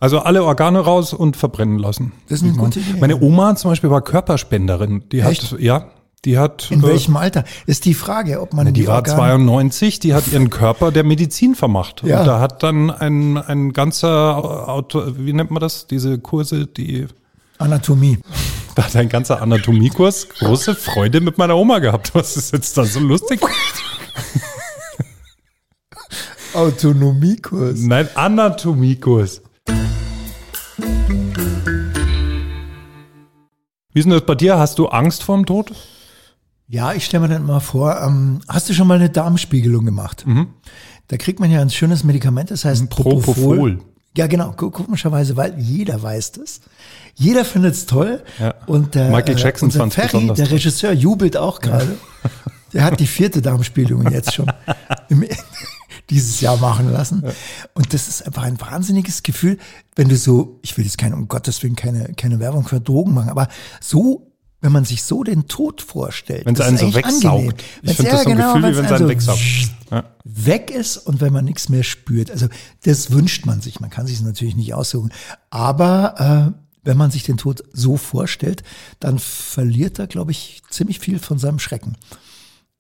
Also 0.01 0.19
alle 0.21 0.43
Organe 0.45 0.81
raus 0.81 1.13
und 1.13 1.37
verbrennen 1.37 1.79
lassen. 1.79 2.13
Das 2.29 2.41
ist 2.43 2.45
eine 2.49 2.57
gute 2.57 2.81
Idee. 2.81 2.99
Meine 3.01 3.21
Oma 3.21 3.55
zum 3.57 3.71
Beispiel 3.71 3.91
war 3.91 4.01
Körperspenderin. 4.03 5.05
Die 5.13 5.21
Echt? 5.21 5.53
hat, 5.53 5.61
ja, 5.61 5.87
die 6.25 6.39
hat, 6.39 6.71
In 6.71 6.81
äh, 6.83 6.87
welchem 6.89 7.17
Alter? 7.17 7.45
Ist 7.67 7.85
die 7.85 7.95
Frage, 7.95 8.41
ob 8.41 8.53
man 8.53 8.73
die 8.75 8.87
war 8.87 8.97
Organe- 8.99 9.17
92, 9.17 10.01
die 10.01 10.15
hat 10.15 10.27
ihren 10.29 10.51
Körper 10.51 10.91
der 10.91 11.05
Medizin 11.05 11.55
vermacht. 11.55 12.03
Ja. 12.05 12.21
Und 12.21 12.27
da 12.27 12.41
hat 12.41 12.63
dann 12.65 12.91
ein, 12.91 13.39
ein 13.39 13.73
ganzer 13.73 14.69
Auto, 14.69 15.03
wie 15.17 15.33
nennt 15.33 15.51
man 15.53 15.61
das? 15.61 15.87
Diese 15.87 16.19
Kurse, 16.19 16.67
die 16.67 17.07
Anatomie. 17.59 18.19
Da 18.75 18.85
hat 18.85 18.97
ein 18.97 19.09
ganzer 19.09 19.43
Anatomiekurs 19.43 20.29
große 20.31 20.75
Freude 20.75 21.21
mit 21.21 21.37
meiner 21.37 21.57
Oma 21.57 21.79
gehabt. 21.79 22.15
Was 22.15 22.37
ist 22.37 22.53
jetzt 22.53 22.79
da 22.79 22.85
so 22.85 23.01
lustig? 23.01 23.41
Autonomiekurs. 26.55 27.81
Nein, 27.81 28.09
Anatomiekurs. 28.15 29.43
Wie 33.95 33.99
ist 33.99 34.05
denn 34.05 34.13
das 34.13 34.25
bei 34.25 34.35
dir? 34.35 34.59
Hast 34.59 34.79
du 34.79 34.89
Angst 34.89 35.23
vorm 35.23 35.45
Tod? 35.45 35.73
Ja, 36.67 36.95
ich 36.95 37.05
stelle 37.05 37.29
mir 37.29 37.35
dann 37.35 37.45
mal 37.45 37.61
vor, 37.61 38.01
ähm, 38.01 38.41
hast 38.49 38.71
du 38.71 38.73
schon 38.75 38.87
mal 38.87 38.95
eine 38.95 39.11
Darmspiegelung 39.11 39.85
gemacht? 39.85 40.27
Mhm. 40.27 40.47
Da 41.09 41.19
kriegt 41.19 41.41
man 41.41 41.51
ja 41.51 41.61
ein 41.61 41.69
schönes 41.69 42.05
Medikament, 42.05 42.51
das 42.51 42.65
heißt 42.65 42.89
Propofol. 42.89 43.35
Propofol. 43.35 43.79
Ja, 44.17 44.27
genau, 44.27 44.53
komischerweise, 44.53 45.37
weil 45.37 45.59
jeder 45.59 46.03
weiß 46.03 46.33
das. 46.33 46.61
Jeder 47.15 47.45
findet 47.45 47.75
es 47.75 47.87
toll. 47.87 48.23
Ja. 48.39 48.55
Und 48.67 48.95
der, 48.95 49.11
Michael 49.11 49.39
Jackson 49.39 49.69
unser 49.69 49.81
fand's 49.81 49.95
Ferry, 49.95 50.09
besonders 50.09 50.37
der. 50.37 50.51
Regisseur, 50.51 50.93
jubelt 50.93 51.37
auch 51.37 51.61
gerade. 51.61 51.99
Der 52.73 52.85
hat 52.85 53.01
die 53.01 53.07
vierte 53.07 53.43
Darmspiegelung 53.43 54.11
jetzt 54.11 54.35
schon 54.35 54.51
im, 55.09 55.25
dieses 56.11 56.41
Jahr 56.41 56.57
machen 56.57 56.91
lassen. 56.93 57.25
Und 57.75 57.93
das 57.93 58.09
ist 58.09 58.27
einfach 58.27 58.43
ein 58.43 58.61
wahnsinniges 58.61 59.23
Gefühl, 59.23 59.59
wenn 59.95 60.09
du 60.09 60.17
so, 60.17 60.59
ich 60.63 60.77
will 60.77 60.85
jetzt 60.85 60.99
keine, 60.99 61.17
um 61.17 61.29
Gottes 61.29 61.63
Willen 61.63 61.77
keine, 61.77 62.15
keine 62.15 62.41
Werbung 62.41 62.67
für 62.67 62.81
Drogen 62.81 63.15
machen, 63.15 63.31
aber 63.31 63.49
so, 63.81 64.33
wenn 64.61 64.73
man 64.73 64.85
sich 64.85 65.03
so 65.03 65.25
den 65.25 65.49
Tod 65.49 65.83
vorstellt. 65.83 66.47
Wenn 66.47 66.55
es 66.55 66.61
einen 66.61 66.79
so 66.79 66.95
wegsaugt. 66.95 67.65
Ich 67.83 67.97
finde 67.97 68.13
das 68.13 68.23
so 68.23 68.31
ein 68.31 68.37
genau, 68.37 68.55
Gefühl, 68.55 68.73
wie 68.73 68.77
wenn 68.77 68.85
es 68.85 68.93
einen 68.93 69.09
wegsaugt. 69.09 69.41
Ja. 69.91 70.05
weg 70.25 70.71
ist 70.71 70.97
und 70.97 71.21
wenn 71.21 71.33
man 71.33 71.45
nichts 71.45 71.69
mehr 71.69 71.83
spürt. 71.83 72.31
Also 72.31 72.47
das 72.85 73.11
wünscht 73.11 73.45
man 73.45 73.61
sich. 73.61 73.81
Man 73.81 73.91
kann 73.91 74.07
sich 74.07 74.17
es 74.17 74.23
natürlich 74.23 74.55
nicht 74.55 74.73
aussuchen. 74.73 75.13
Aber 75.51 76.55
äh, 76.55 76.62
wenn 76.83 76.97
man 76.97 77.11
sich 77.11 77.23
den 77.23 77.37
Tod 77.37 77.63
so 77.73 77.97
vorstellt, 77.97 78.63
dann 79.01 79.19
verliert 79.19 79.99
er, 79.99 80.07
glaube 80.07 80.33
ich, 80.33 80.63
ziemlich 80.71 80.99
viel 80.99 81.19
von 81.19 81.39
seinem 81.39 81.59
Schrecken. 81.59 81.97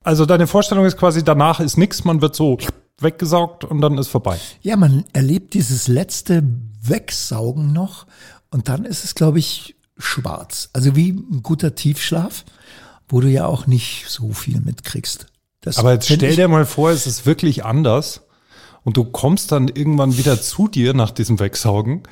Also 0.02 0.26
deine 0.26 0.46
Vorstellung 0.46 0.84
ist 0.84 0.96
quasi, 0.96 1.22
danach 1.22 1.60
ist 1.60 1.76
nichts, 1.76 2.04
man 2.04 2.20
wird 2.20 2.34
so 2.34 2.58
weggesaugt 3.00 3.64
und 3.64 3.80
dann 3.80 3.98
ist 3.98 4.08
vorbei. 4.08 4.38
Ja, 4.60 4.76
man 4.76 5.04
erlebt 5.12 5.54
dieses 5.54 5.88
letzte 5.88 6.42
Wegsaugen 6.82 7.72
noch 7.72 8.06
und 8.50 8.68
dann 8.68 8.84
ist 8.84 9.04
es, 9.04 9.14
glaube 9.14 9.38
ich, 9.38 9.76
schwarz. 9.96 10.70
Also 10.72 10.96
wie 10.96 11.10
ein 11.10 11.42
guter 11.42 11.74
Tiefschlaf, 11.74 12.44
wo 13.08 13.20
du 13.20 13.28
ja 13.28 13.46
auch 13.46 13.66
nicht 13.66 14.06
so 14.08 14.32
viel 14.32 14.60
mitkriegst. 14.60 15.26
Das 15.60 15.78
Aber 15.78 15.92
jetzt 15.92 16.06
stell 16.06 16.34
dir 16.34 16.48
mal 16.48 16.66
vor, 16.66 16.90
es 16.90 17.06
ist 17.06 17.24
wirklich 17.24 17.64
anders 17.64 18.22
und 18.82 18.96
du 18.96 19.04
kommst 19.04 19.52
dann 19.52 19.68
irgendwann 19.68 20.16
wieder 20.16 20.40
zu 20.40 20.66
dir 20.66 20.92
nach 20.92 21.12
diesem 21.12 21.38
Wegsaugen 21.38 22.02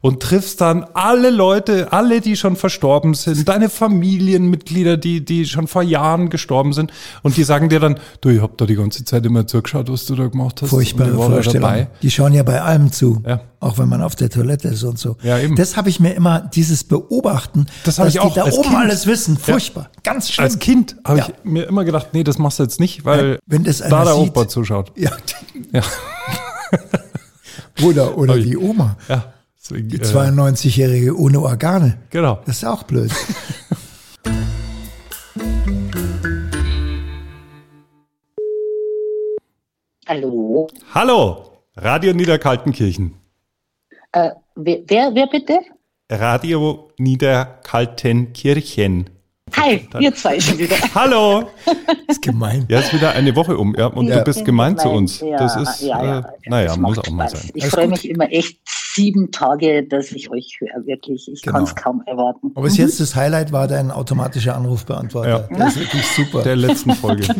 und 0.00 0.20
triffst 0.22 0.60
dann 0.60 0.84
alle 0.94 1.30
Leute, 1.30 1.92
alle, 1.92 2.20
die 2.20 2.36
schon 2.36 2.56
verstorben 2.56 3.14
sind, 3.14 3.48
deine 3.48 3.68
Familienmitglieder, 3.68 4.96
die, 4.96 5.24
die 5.24 5.46
schon 5.46 5.66
vor 5.66 5.82
Jahren 5.82 6.30
gestorben 6.30 6.72
sind 6.72 6.92
und 7.22 7.36
die 7.36 7.44
sagen 7.44 7.68
dir 7.68 7.80
dann, 7.80 7.98
du, 8.20 8.28
ich 8.28 8.40
hab 8.40 8.56
da 8.58 8.66
die 8.66 8.76
ganze 8.76 9.04
Zeit 9.04 9.24
immer 9.26 9.46
zugeschaut, 9.46 9.90
was 9.90 10.06
du 10.06 10.14
da 10.14 10.26
gemacht 10.26 10.62
hast. 10.62 10.70
Furchtbare 10.70 11.12
Vorstellung. 11.14 11.62
dabei. 11.62 11.88
Die 12.02 12.10
schauen 12.10 12.32
ja 12.32 12.42
bei 12.42 12.60
allem 12.62 12.92
zu, 12.92 13.22
Ja. 13.26 13.40
auch 13.60 13.78
wenn 13.78 13.88
man 13.88 14.02
auf 14.02 14.14
der 14.16 14.30
Toilette 14.30 14.68
ist 14.68 14.82
und 14.84 14.98
so. 14.98 15.16
Ja, 15.22 15.38
eben. 15.38 15.56
Das 15.56 15.76
habe 15.76 15.88
ich 15.88 16.00
mir 16.00 16.14
immer, 16.14 16.40
dieses 16.40 16.84
Beobachten, 16.84 17.66
Das 17.84 17.96
dass 17.96 18.08
ich 18.08 18.20
auch 18.20 18.34
die 18.34 18.40
da 18.40 18.46
oben 18.52 18.62
Kind. 18.70 18.76
alles 18.76 19.06
wissen, 19.06 19.36
furchtbar, 19.36 19.90
ganz 20.04 20.30
schlimm. 20.30 20.44
Als 20.44 20.58
Kind 20.58 20.96
habe 21.04 21.18
Ja. 21.18 21.26
ich 21.28 21.34
mir 21.50 21.64
immer 21.66 21.84
gedacht, 21.84 22.08
nee, 22.12 22.24
das 22.24 22.38
machst 22.38 22.58
du 22.58 22.62
jetzt 22.62 22.78
nicht, 22.80 23.04
weil 23.04 23.38
Wenn 23.46 23.64
das 23.64 23.78
da 23.78 24.04
der 24.04 24.14
sieht. 24.14 24.28
Opa 24.30 24.46
zuschaut. 24.48 24.92
Ja. 24.96 25.10
Ja. 25.72 25.82
Oder, 27.82 28.18
oder 28.18 28.36
die 28.36 28.56
Oma, 28.56 28.96
Ja. 29.08 29.24
Deswegen, 29.68 29.88
die 29.88 29.98
äh, 29.98 30.04
92-Jährige 30.04 31.18
ohne 31.18 31.40
Organe. 31.40 31.98
genau. 32.08 32.40
Das 32.46 32.56
ist 32.56 32.64
auch 32.64 32.84
blöd. 32.84 33.12
Hallo. 40.06 40.68
Hallo, 40.94 41.62
Radio 41.76 42.14
Niederkaltenkirchen. 42.14 43.14
Äh, 44.12 44.30
wer, 44.54 44.78
wer, 44.86 45.14
wer 45.14 45.26
bitte? 45.26 45.58
Radio 46.10 46.90
Niederkaltenkirchen. 46.96 49.10
Hi, 49.60 49.88
ihr 49.98 50.14
zwei 50.14 50.38
schon 50.40 50.58
wieder. 50.58 50.76
Hallo! 50.94 51.48
ist 52.08 52.22
gemein. 52.22 52.64
Ja, 52.68 52.80
ist 52.80 52.92
wieder 52.92 53.12
eine 53.12 53.34
Woche 53.36 53.56
um, 53.56 53.74
ja, 53.76 53.86
und 53.86 54.06
Ja. 54.08 54.18
du 54.18 54.24
bist 54.24 54.44
gemein 54.44 54.78
zu 54.78 54.88
uns. 54.88 55.20
Ja, 55.20 55.36
das 55.38 55.56
ist, 55.56 55.80
ja, 55.82 56.02
ja, 56.04 56.18
äh, 56.18 56.22
ja, 56.22 56.32
naja, 56.46 56.66
das 56.68 56.76
muss 56.78 56.98
auch 56.98 57.10
mal 57.10 57.28
Spaß. 57.28 57.42
sein. 57.42 57.50
Ich 57.54 57.66
freue 57.66 57.88
mich 57.88 58.08
immer 58.08 58.30
echt 58.30 58.58
sieben 58.94 59.30
Tage, 59.30 59.82
dass 59.84 60.12
ich 60.12 60.30
euch 60.30 60.58
höre, 60.60 60.86
wirklich. 60.86 61.28
Ich 61.32 61.42
Genau. 61.42 61.56
kann 61.58 61.64
es 61.64 61.74
kaum 61.74 62.02
erwarten. 62.06 62.52
Aber 62.54 62.62
bis 62.64 62.76
jetzt 62.76 63.00
das 63.00 63.14
Highlight 63.16 63.52
war 63.52 63.68
dein 63.68 63.90
automatischer 63.90 64.56
Anrufbeantworter. 64.56 65.48
Ja. 65.50 65.56
Das 65.56 65.74
ist 65.76 65.80
wirklich 65.80 66.06
super. 66.06 66.42
Der 66.42 66.56
letzten 66.56 66.92
Folge. 66.94 67.26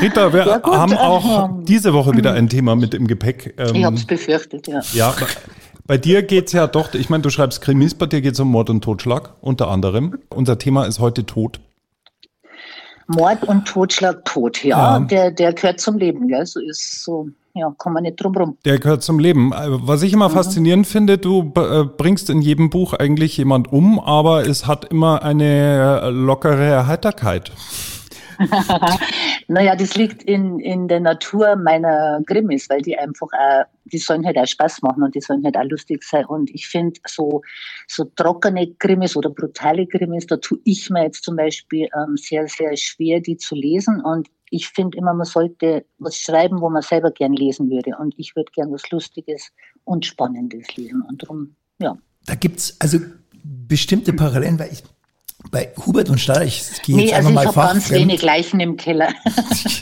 Rita, 0.00 0.32
wir 0.32 0.46
Ja, 0.46 0.62
haben 0.64 0.92
äh, 0.92 0.96
auch 0.96 1.48
ähm, 1.50 1.64
diese 1.64 1.92
Woche 1.92 2.16
wieder 2.16 2.32
ein 2.34 2.48
Thema 2.48 2.74
mit 2.76 2.94
im 2.94 3.06
Gepäck. 3.06 3.54
Ähm, 3.58 3.74
Ich 3.76 3.84
habe 3.84 3.96
es 3.96 4.04
befürchtet, 4.04 4.66
ja. 4.68 4.80
ja, 4.92 5.14
bei 5.88 5.96
dir 5.98 6.22
geht's 6.22 6.52
ja 6.52 6.66
doch, 6.68 6.94
ich 6.94 7.08
meine, 7.08 7.22
du 7.22 7.30
schreibst 7.30 7.62
Krimis, 7.62 7.94
bei 7.94 8.06
dir 8.06 8.20
geht's 8.20 8.38
um 8.38 8.48
Mord 8.48 8.70
und 8.70 8.84
Totschlag, 8.84 9.32
unter 9.40 9.68
anderem. 9.68 10.18
Unser 10.28 10.58
Thema 10.58 10.84
ist 10.84 11.00
heute 11.00 11.24
Tod. 11.24 11.60
Mord 13.08 13.42
und 13.44 13.66
Totschlag, 13.66 14.22
Tod, 14.26 14.62
ja, 14.62 14.98
Ja. 14.98 15.00
Der, 15.00 15.30
der 15.30 15.54
gehört 15.54 15.80
zum 15.80 15.96
Leben, 15.96 16.28
gell? 16.28 16.44
So 16.44 16.60
ist 16.60 17.02
so, 17.02 17.30
ja, 17.54 17.74
kann 17.78 17.94
man 17.94 18.02
nicht 18.02 18.16
drum 18.16 18.36
rum. 18.36 18.58
Der 18.66 18.78
gehört 18.78 19.02
zum 19.02 19.18
Leben. 19.18 19.50
Äh, 19.52 19.56
Was 19.70 20.02
ich 20.02 20.12
immer 20.12 20.28
faszinierend 20.28 20.86
finde, 20.86 21.16
du 21.16 21.52
äh, 21.56 21.84
bringst 21.84 22.28
in 22.28 22.42
jedem 22.42 22.68
Buch 22.68 22.92
eigentlich 22.92 23.38
jemand 23.38 23.72
um, 23.72 23.98
aber 23.98 24.46
es 24.46 24.66
hat 24.66 24.84
immer 24.84 25.22
eine 25.22 26.02
äh, 26.02 26.10
lockere 26.10 26.86
Heiterkeit. 26.86 27.50
Naja, 29.50 29.74
das 29.76 29.96
liegt 29.96 30.22
in, 30.24 30.60
in 30.60 30.88
der 30.88 31.00
Natur 31.00 31.56
meiner 31.56 32.20
Krimis, 32.26 32.68
weil 32.68 32.82
die 32.82 32.98
einfach 32.98 33.28
auch, 33.32 33.64
die 33.86 33.96
sollen 33.96 34.26
halt 34.26 34.36
auch 34.36 34.46
Spaß 34.46 34.82
machen 34.82 35.02
und 35.02 35.14
die 35.14 35.22
sollen 35.22 35.42
halt 35.42 35.56
auch 35.56 35.64
lustig 35.64 36.04
sein. 36.04 36.26
Und 36.26 36.50
ich 36.54 36.68
finde, 36.68 37.00
so, 37.06 37.40
so 37.86 38.04
trockene 38.04 38.74
Krimis 38.74 39.16
oder 39.16 39.30
brutale 39.30 39.86
Krimis, 39.86 40.26
da 40.26 40.36
tue 40.36 40.58
ich 40.64 40.90
mir 40.90 41.04
jetzt 41.04 41.24
zum 41.24 41.36
Beispiel 41.36 41.88
ähm, 41.96 42.18
sehr, 42.18 42.46
sehr 42.46 42.76
schwer, 42.76 43.20
die 43.20 43.38
zu 43.38 43.54
lesen. 43.54 44.02
Und 44.02 44.28
ich 44.50 44.68
finde 44.68 44.98
immer, 44.98 45.14
man 45.14 45.24
sollte 45.24 45.86
was 45.98 46.18
schreiben, 46.18 46.60
wo 46.60 46.68
man 46.68 46.82
selber 46.82 47.10
gern 47.10 47.32
lesen 47.32 47.70
würde. 47.70 47.96
Und 47.98 48.14
ich 48.18 48.36
würde 48.36 48.52
gern 48.54 48.70
was 48.70 48.90
Lustiges 48.90 49.50
und 49.84 50.04
Spannendes 50.04 50.76
lesen. 50.76 51.00
Und 51.08 51.22
darum, 51.22 51.56
ja. 51.78 51.96
Da 52.26 52.34
gibt's 52.34 52.76
also 52.80 52.98
bestimmte 53.42 54.12
Parallelen, 54.12 54.58
weil 54.58 54.72
ich 54.72 54.82
bei 55.50 55.70
Hubert 55.86 56.10
und 56.10 56.20
Stahl, 56.20 56.46
ich 56.46 56.62
gehe 56.82 56.96
jetzt 56.96 57.10
Nee, 57.10 57.14
also 57.14 57.28
einfach 57.28 57.42
ich 57.50 57.54
mal 57.54 57.62
habe 57.64 57.74
ganz 57.74 57.90
wenig 57.90 58.22
Leichen 58.22 58.60
im 58.60 58.76
Keller. 58.76 59.08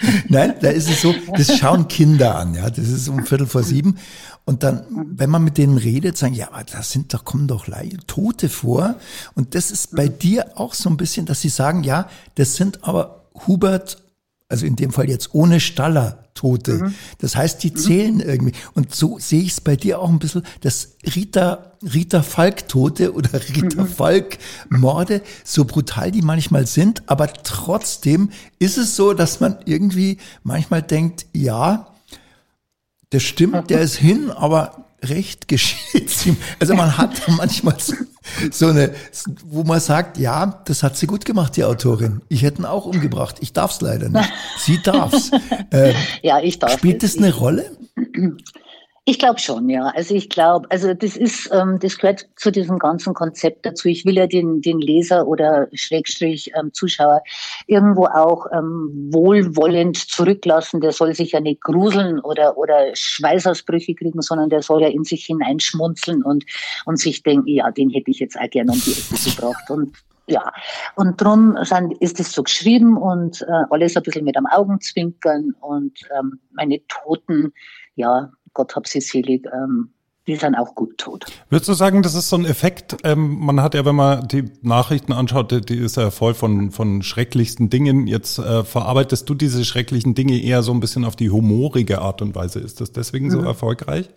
Nein, 0.28 0.54
da 0.60 0.70
ist 0.70 0.90
es 0.90 1.02
so, 1.02 1.14
das 1.36 1.56
schauen 1.58 1.88
Kinder 1.88 2.36
an, 2.36 2.54
ja. 2.54 2.68
Das 2.68 2.88
ist 2.88 3.08
um 3.08 3.24
Viertel 3.24 3.46
vor 3.46 3.62
sieben. 3.62 3.98
Und 4.44 4.62
dann, 4.62 4.84
wenn 4.90 5.30
man 5.30 5.42
mit 5.44 5.56
denen 5.56 5.78
redet, 5.78 6.18
sagen, 6.18 6.34
ja, 6.34 6.48
aber 6.48 6.64
da 6.64 6.82
sind 6.82 7.14
doch, 7.14 7.24
kommen 7.24 7.46
doch 7.48 7.66
Lei- 7.66 7.96
Tote 8.06 8.48
vor. 8.48 8.96
Und 9.34 9.54
das 9.54 9.70
ist 9.70 9.96
bei 9.96 10.08
dir 10.08 10.52
auch 10.56 10.74
so 10.74 10.90
ein 10.90 10.96
bisschen, 10.96 11.26
dass 11.26 11.40
sie 11.40 11.48
sagen, 11.48 11.82
ja, 11.84 12.08
das 12.34 12.56
sind 12.56 12.84
aber 12.84 13.24
Hubert, 13.46 13.98
also 14.48 14.66
in 14.66 14.76
dem 14.76 14.92
Fall 14.92 15.08
jetzt 15.08 15.34
ohne 15.34 15.60
Staller 15.60 16.24
Tote. 16.34 16.92
Das 17.18 17.36
heißt, 17.36 17.62
die 17.62 17.72
zählen 17.72 18.20
irgendwie. 18.20 18.52
Und 18.74 18.94
so 18.94 19.18
sehe 19.18 19.42
ich 19.42 19.52
es 19.52 19.60
bei 19.60 19.76
dir 19.76 20.00
auch 20.00 20.08
ein 20.08 20.18
bisschen, 20.18 20.42
dass 20.60 20.96
Rita, 21.14 21.72
Rita 21.82 22.22
Falk 22.22 22.68
Tote 22.68 23.14
oder 23.14 23.30
Rita 23.32 23.84
Falk 23.84 24.38
Morde, 24.68 25.22
so 25.44 25.64
brutal 25.64 26.10
die 26.10 26.22
manchmal 26.22 26.66
sind, 26.66 27.08
aber 27.08 27.32
trotzdem 27.32 28.30
ist 28.58 28.78
es 28.78 28.96
so, 28.96 29.14
dass 29.14 29.40
man 29.40 29.58
irgendwie 29.64 30.18
manchmal 30.42 30.82
denkt, 30.82 31.26
ja, 31.32 31.94
das 33.10 33.22
stimmt, 33.22 33.70
der 33.70 33.80
ist 33.82 33.96
hin, 33.96 34.30
aber 34.30 34.83
recht 35.08 35.48
geschieht 35.48 36.26
ihm. 36.26 36.36
Also 36.60 36.74
man 36.74 36.96
hat 36.96 37.10
manchmal 37.28 37.76
so, 37.78 37.94
so 38.50 38.66
eine, 38.68 38.94
wo 39.46 39.62
man 39.64 39.80
sagt, 39.80 40.18
ja, 40.18 40.62
das 40.64 40.82
hat 40.82 40.96
sie 40.96 41.06
gut 41.06 41.24
gemacht, 41.24 41.56
die 41.56 41.64
Autorin. 41.64 42.22
Ich 42.28 42.42
hätte 42.42 42.62
ihn 42.62 42.64
auch 42.64 42.86
umgebracht. 42.86 43.36
Ich 43.40 43.52
darf's 43.52 43.80
leider 43.80 44.08
nicht. 44.08 44.32
Sie 44.58 44.80
darf's. 44.82 45.30
Ähm, 45.70 45.94
Ja, 46.22 46.40
ich 46.40 46.58
darf. 46.58 46.72
spielt 46.72 47.02
das 47.02 47.16
eine 47.18 47.34
Rolle? 47.34 47.70
Ich 49.06 49.18
glaube 49.18 49.38
schon, 49.38 49.68
ja. 49.68 49.92
Also 49.94 50.14
ich 50.14 50.30
glaube, 50.30 50.66
also 50.70 50.94
das 50.94 51.14
ist, 51.14 51.50
ähm, 51.52 51.78
das 51.78 51.98
gehört 51.98 52.26
zu 52.36 52.50
diesem 52.50 52.78
ganzen 52.78 53.12
Konzept 53.12 53.66
dazu. 53.66 53.88
Ich 53.88 54.06
will 54.06 54.16
ja 54.16 54.26
den, 54.26 54.62
den 54.62 54.80
Leser 54.80 55.26
oder 55.26 55.68
Schrägstrich 55.74 56.50
ähm, 56.58 56.72
Zuschauer 56.72 57.22
irgendwo 57.66 58.06
auch 58.06 58.46
ähm, 58.50 59.10
wohlwollend 59.12 59.98
zurücklassen. 59.98 60.80
Der 60.80 60.92
soll 60.92 61.14
sich 61.14 61.32
ja 61.32 61.40
nicht 61.40 61.60
gruseln 61.60 62.18
oder, 62.18 62.56
oder 62.56 62.92
Schweißausbrüche 62.94 63.94
kriegen, 63.94 64.22
sondern 64.22 64.48
der 64.48 64.62
soll 64.62 64.80
ja 64.80 64.88
in 64.88 65.04
sich 65.04 65.26
hineinschmunzeln 65.26 66.22
und, 66.22 66.46
und 66.86 66.98
sich 66.98 67.22
denken, 67.22 67.48
ja, 67.48 67.70
den 67.70 67.90
hätte 67.90 68.10
ich 68.10 68.20
jetzt 68.20 68.40
auch 68.40 68.48
gerne 68.48 68.72
um 68.72 68.80
die 68.80 68.92
Ecke 68.92 69.30
gebracht. 69.30 69.68
Und 69.68 69.94
ja, 70.26 70.50
und 70.94 71.20
drum 71.20 71.58
sind, 71.60 71.92
ist 72.00 72.20
es 72.20 72.32
so 72.32 72.42
geschrieben 72.42 72.96
und 72.96 73.42
äh, 73.42 73.64
alles 73.68 73.98
ein 73.98 74.02
bisschen 74.02 74.24
mit 74.24 74.38
am 74.38 74.46
Augenzwinkern 74.46 75.54
und 75.60 75.98
ähm, 76.18 76.40
meine 76.52 76.80
Toten, 76.88 77.52
ja, 77.96 78.32
Gott 78.54 78.74
hab 78.76 78.86
sie 78.86 79.00
selig, 79.00 79.46
ähm, 79.52 79.90
die 80.26 80.36
sind 80.36 80.54
auch 80.54 80.74
gut 80.74 80.96
tot. 80.96 81.26
Würdest 81.50 81.68
du 81.68 81.74
sagen, 81.74 82.02
das 82.02 82.14
ist 82.14 82.30
so 82.30 82.36
ein 82.36 82.46
Effekt? 82.46 82.96
Ähm, 83.04 83.38
man 83.40 83.60
hat 83.60 83.74
ja, 83.74 83.84
wenn 83.84 83.94
man 83.94 84.26
die 84.26 84.44
Nachrichten 84.62 85.12
anschaut, 85.12 85.50
die, 85.50 85.60
die 85.60 85.76
ist 85.76 85.96
ja 85.96 86.10
voll 86.10 86.32
von, 86.32 86.70
von 86.70 87.02
schrecklichsten 87.02 87.68
Dingen. 87.68 88.06
Jetzt 88.06 88.38
äh, 88.38 88.64
verarbeitest 88.64 89.28
du 89.28 89.34
diese 89.34 89.64
schrecklichen 89.66 90.14
Dinge 90.14 90.40
eher 90.40 90.62
so 90.62 90.72
ein 90.72 90.80
bisschen 90.80 91.04
auf 91.04 91.14
die 91.14 91.28
humorige 91.28 92.00
Art 92.00 92.22
und 92.22 92.34
Weise. 92.34 92.60
Ist 92.60 92.80
das 92.80 92.92
deswegen 92.92 93.30
so 93.30 93.40
erfolgreich? 93.40 94.08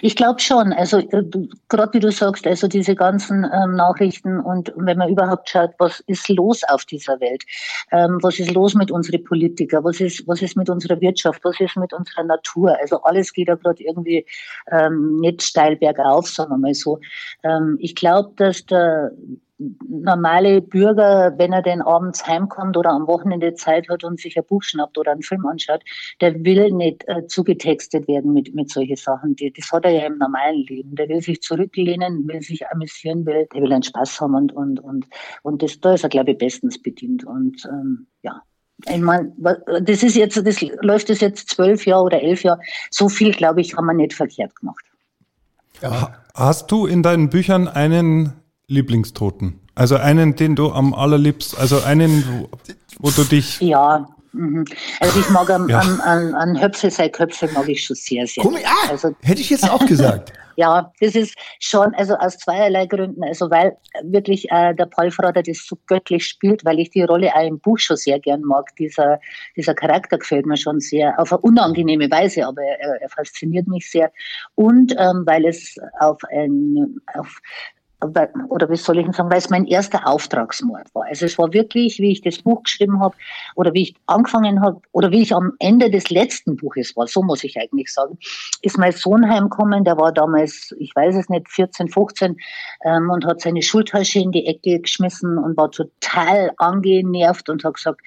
Ich 0.00 0.16
glaube 0.16 0.40
schon. 0.40 0.72
Also 0.72 0.98
äh, 0.98 1.24
gerade 1.68 1.92
wie 1.94 2.00
du 2.00 2.10
sagst, 2.10 2.46
also 2.46 2.68
diese 2.68 2.94
ganzen 2.94 3.44
ähm, 3.44 3.74
Nachrichten 3.76 4.40
und 4.40 4.72
wenn 4.76 4.98
man 4.98 5.08
überhaupt 5.08 5.48
schaut, 5.48 5.70
was 5.78 6.00
ist 6.06 6.28
los 6.28 6.62
auf 6.68 6.84
dieser 6.84 7.20
Welt, 7.20 7.44
ähm, 7.90 8.18
was 8.22 8.38
ist 8.38 8.52
los 8.52 8.74
mit 8.74 8.90
unseren 8.90 9.24
Politikern, 9.24 9.84
was 9.84 10.00
ist 10.00 10.26
was 10.26 10.42
ist 10.42 10.56
mit 10.56 10.68
unserer 10.68 11.00
Wirtschaft, 11.00 11.44
was 11.44 11.58
ist 11.60 11.76
mit 11.76 11.92
unserer 11.92 12.24
Natur. 12.24 12.76
Also 12.80 13.02
alles 13.02 13.32
geht 13.32 13.48
da 13.48 13.54
gerade 13.54 13.82
irgendwie 13.82 14.26
ähm, 14.70 15.16
nicht 15.16 15.42
steil 15.42 15.76
bergauf, 15.76 16.28
sagen 16.28 16.50
wir 16.50 16.58
mal 16.58 16.74
so. 16.74 16.98
Ähm, 17.42 17.76
ich 17.80 17.94
glaube, 17.94 18.32
dass 18.36 18.64
der 18.66 19.12
normale 19.88 20.60
Bürger, 20.60 21.34
wenn 21.36 21.52
er 21.52 21.62
denn 21.62 21.82
abends 21.82 22.26
heimkommt 22.26 22.76
oder 22.76 22.90
am 22.90 23.06
Wochenende 23.06 23.54
Zeit 23.54 23.88
hat 23.88 24.04
und 24.04 24.20
sich 24.20 24.36
ein 24.36 24.44
Buch 24.44 24.62
schnappt 24.62 24.98
oder 24.98 25.12
einen 25.12 25.22
Film 25.22 25.46
anschaut, 25.46 25.82
der 26.20 26.44
will 26.44 26.70
nicht 26.72 27.06
äh, 27.08 27.26
zugetextet 27.26 28.08
werden 28.08 28.32
mit, 28.32 28.54
mit 28.54 28.70
solchen 28.70 28.96
Sachen. 28.96 29.36
Die, 29.36 29.52
das 29.52 29.70
hat 29.72 29.84
er 29.84 29.90
ja 29.90 30.06
im 30.06 30.18
normalen 30.18 30.64
Leben. 30.66 30.94
Der 30.94 31.08
will 31.08 31.20
sich 31.20 31.40
zurücklehnen, 31.42 32.26
will 32.28 32.42
sich 32.42 32.66
amüsieren, 32.68 33.26
will, 33.26 33.46
der 33.54 33.62
will 33.62 33.72
einen 33.72 33.82
Spaß 33.82 34.20
haben 34.20 34.34
und, 34.34 34.52
und, 34.52 34.80
und, 34.80 35.06
und 35.42 35.62
das, 35.62 35.80
da 35.80 35.94
ist 35.94 36.04
er, 36.04 36.08
glaube 36.08 36.32
ich, 36.32 36.38
bestens 36.38 36.80
bedient. 36.80 37.24
Und 37.24 37.64
ähm, 37.66 38.06
ja. 38.22 38.42
Ich 38.88 39.00
meine, 39.00 39.32
das 39.82 40.02
ist 40.02 40.16
jetzt, 40.16 40.44
das 40.44 40.60
läuft 40.80 41.08
das 41.08 41.20
jetzt 41.20 41.50
zwölf 41.50 41.86
Jahre 41.86 42.02
oder 42.02 42.20
elf 42.20 42.42
Jahre. 42.42 42.60
So 42.90 43.08
viel, 43.08 43.32
glaube 43.32 43.60
ich, 43.60 43.76
haben 43.76 43.86
wir 43.86 43.94
nicht 43.94 44.12
verkehrt 44.12 44.56
gemacht. 44.56 44.84
Ja. 45.80 46.14
Hast 46.34 46.70
du 46.72 46.86
in 46.86 47.02
deinen 47.02 47.28
Büchern 47.28 47.68
einen 47.68 48.32
Lieblingstoten? 48.72 49.60
Also 49.74 49.96
einen, 49.96 50.36
den 50.36 50.56
du 50.56 50.70
am 50.70 50.94
allerliebsten, 50.94 51.58
also 51.58 51.80
einen, 51.80 52.24
wo, 52.26 52.48
wo 52.98 53.10
du 53.10 53.24
dich. 53.24 53.60
Ja, 53.60 54.06
mhm. 54.32 54.64
also 55.00 55.20
ich 55.20 55.30
mag 55.30 55.48
an, 55.50 55.68
ja. 55.68 55.78
an, 55.78 56.00
an, 56.00 56.34
an 56.34 56.60
Höpfe 56.60 56.90
sei 56.90 57.08
Köpfe 57.08 57.48
mag 57.54 57.68
ich 57.68 57.84
schon 57.84 57.96
sehr, 57.96 58.26
sehr. 58.26 58.42
Komm, 58.42 58.56
ah, 58.56 58.90
also, 58.90 59.14
hätte 59.22 59.40
ich 59.40 59.50
jetzt 59.50 59.68
auch 59.70 59.84
gesagt. 59.86 60.32
ja, 60.56 60.92
das 61.00 61.14
ist 61.14 61.34
schon, 61.58 61.94
also 61.94 62.14
aus 62.16 62.38
zweierlei 62.38 62.86
Gründen. 62.86 63.22
Also 63.24 63.50
weil 63.50 63.76
wirklich 64.02 64.50
äh, 64.50 64.74
der 64.74 64.86
Paul 64.86 65.10
Frader 65.10 65.42
das 65.42 65.66
so 65.66 65.76
göttlich 65.86 66.26
spielt, 66.26 66.64
weil 66.64 66.78
ich 66.78 66.90
die 66.90 67.02
Rolle 67.02 67.34
auch 67.34 67.46
im 67.46 67.58
Buch 67.58 67.78
schon 67.78 67.96
sehr 67.96 68.18
gern 68.20 68.42
mag. 68.42 68.74
Dieser, 68.76 69.20
dieser 69.56 69.74
Charakter 69.74 70.18
gefällt 70.18 70.46
mir 70.46 70.56
schon 70.56 70.80
sehr, 70.80 71.18
auf 71.18 71.32
eine 71.32 71.40
unangenehme 71.40 72.10
Weise, 72.10 72.46
aber 72.46 72.62
er, 72.62 73.00
er 73.00 73.08
fasziniert 73.08 73.66
mich 73.68 73.90
sehr. 73.90 74.12
Und 74.54 74.94
ähm, 74.98 75.22
weil 75.26 75.46
es 75.46 75.76
auf 75.98 76.20
ein, 76.30 77.00
auf 77.14 77.40
oder 78.48 78.68
wie 78.70 78.76
soll 78.76 78.98
ich 78.98 79.06
sagen, 79.14 79.30
weil 79.30 79.38
es 79.38 79.50
mein 79.50 79.66
erster 79.66 80.06
Auftragsmord 80.06 80.94
war. 80.94 81.04
Also 81.06 81.26
es 81.26 81.38
war 81.38 81.52
wirklich, 81.52 81.98
wie 81.98 82.12
ich 82.12 82.20
das 82.20 82.38
Buch 82.38 82.62
geschrieben 82.62 83.00
habe 83.00 83.14
oder 83.54 83.72
wie 83.72 83.82
ich 83.82 83.94
angefangen 84.06 84.60
habe 84.60 84.80
oder 84.92 85.10
wie 85.10 85.22
ich 85.22 85.34
am 85.34 85.52
Ende 85.58 85.90
des 85.90 86.10
letzten 86.10 86.56
Buches 86.56 86.96
war, 86.96 87.06
so 87.06 87.22
muss 87.22 87.44
ich 87.44 87.58
eigentlich 87.58 87.92
sagen, 87.92 88.18
ist 88.62 88.78
mein 88.78 88.92
Sohn 88.92 89.28
heimgekommen, 89.28 89.84
der 89.84 89.96
war 89.96 90.12
damals, 90.12 90.74
ich 90.78 90.94
weiß 90.94 91.16
es 91.16 91.28
nicht, 91.28 91.48
14, 91.48 91.88
15 91.88 92.36
ähm, 92.84 93.10
und 93.10 93.24
hat 93.24 93.40
seine 93.40 93.62
Schultasche 93.62 94.18
in 94.18 94.32
die 94.32 94.46
Ecke 94.46 94.80
geschmissen 94.80 95.38
und 95.38 95.56
war 95.56 95.70
total 95.70 96.52
angenervt 96.56 97.48
und 97.48 97.64
hat 97.64 97.74
gesagt, 97.74 98.00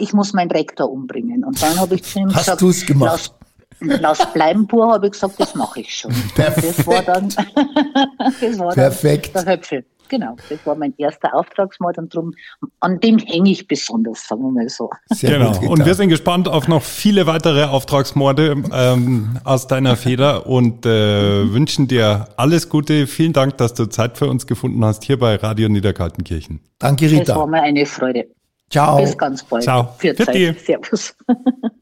ich 0.00 0.12
muss 0.12 0.32
meinen 0.32 0.50
Rektor 0.50 0.90
umbringen. 0.90 1.44
Und 1.44 1.62
dann 1.62 1.78
habe 1.80 1.94
ich 1.94 2.02
zu 2.02 2.18
ihm 2.18 2.28
Hast 2.28 2.38
gesagt, 2.44 2.62
du's 2.62 2.84
gemacht? 2.84 3.32
Lass 3.80 4.32
bleiben, 4.32 4.66
pur, 4.66 4.92
habe 4.92 5.06
ich 5.06 5.12
gesagt, 5.12 5.34
das 5.38 5.54
mache 5.54 5.80
ich 5.80 5.94
schon. 5.94 6.12
Perfekt. 6.34 6.78
Das 6.78 6.86
war 6.86 7.02
dann, 7.02 7.28
das 8.40 8.58
war 8.58 8.72
Perfekt. 8.72 9.34
Dann 9.34 9.44
der 9.44 9.54
Höpfel. 9.54 9.84
Genau, 10.08 10.36
das 10.48 10.64
war 10.64 10.76
mein 10.76 10.94
erster 10.98 11.34
Auftragsmord 11.34 11.98
und 11.98 12.14
drum, 12.14 12.32
an 12.80 13.00
dem 13.00 13.18
hänge 13.18 13.50
ich 13.50 13.66
besonders, 13.66 14.26
sagen 14.26 14.42
wir 14.42 14.50
mal 14.50 14.68
so. 14.68 14.90
Sehr 15.06 15.38
genau. 15.38 15.58
Und 15.68 15.84
wir 15.84 15.94
sind 15.94 16.08
gespannt 16.08 16.48
auf 16.48 16.68
noch 16.68 16.82
viele 16.82 17.26
weitere 17.26 17.64
Auftragsmorde 17.64 18.62
ähm, 18.72 19.38
aus 19.44 19.66
deiner 19.66 19.96
Feder 19.96 20.46
und 20.46 20.86
äh, 20.86 21.52
wünschen 21.52 21.88
dir 21.88 22.28
alles 22.36 22.68
Gute. 22.68 23.06
Vielen 23.06 23.32
Dank, 23.32 23.56
dass 23.58 23.74
du 23.74 23.86
Zeit 23.86 24.16
für 24.16 24.28
uns 24.28 24.46
gefunden 24.46 24.84
hast 24.84 25.04
hier 25.04 25.18
bei 25.18 25.36
Radio 25.36 25.68
Niederkaltenkirchen. 25.68 26.60
Danke, 26.78 27.10
Rita. 27.10 27.32
Es 27.32 27.38
war 27.38 27.46
mir 27.46 27.62
eine 27.62 27.84
Freude. 27.86 28.28
Ciao. 28.70 28.98
Bis 28.98 29.16
ganz 29.16 29.44
bald. 29.44 29.64
Ciao. 29.64 29.94
Für 29.98 30.14
Zeit. 30.14 30.60
Servus. 30.60 31.14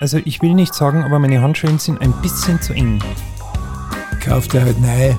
Also 0.00 0.18
ich 0.24 0.40
will 0.40 0.54
nicht 0.54 0.74
sagen, 0.74 1.04
aber 1.04 1.18
meine 1.18 1.42
Handschellen 1.42 1.78
sind 1.78 2.00
ein 2.00 2.12
bisschen 2.22 2.60
zu 2.62 2.72
eng. 2.72 3.00
Kauft 4.24 4.54
er 4.54 4.62
halt 4.64 4.80
nein. 4.80 5.18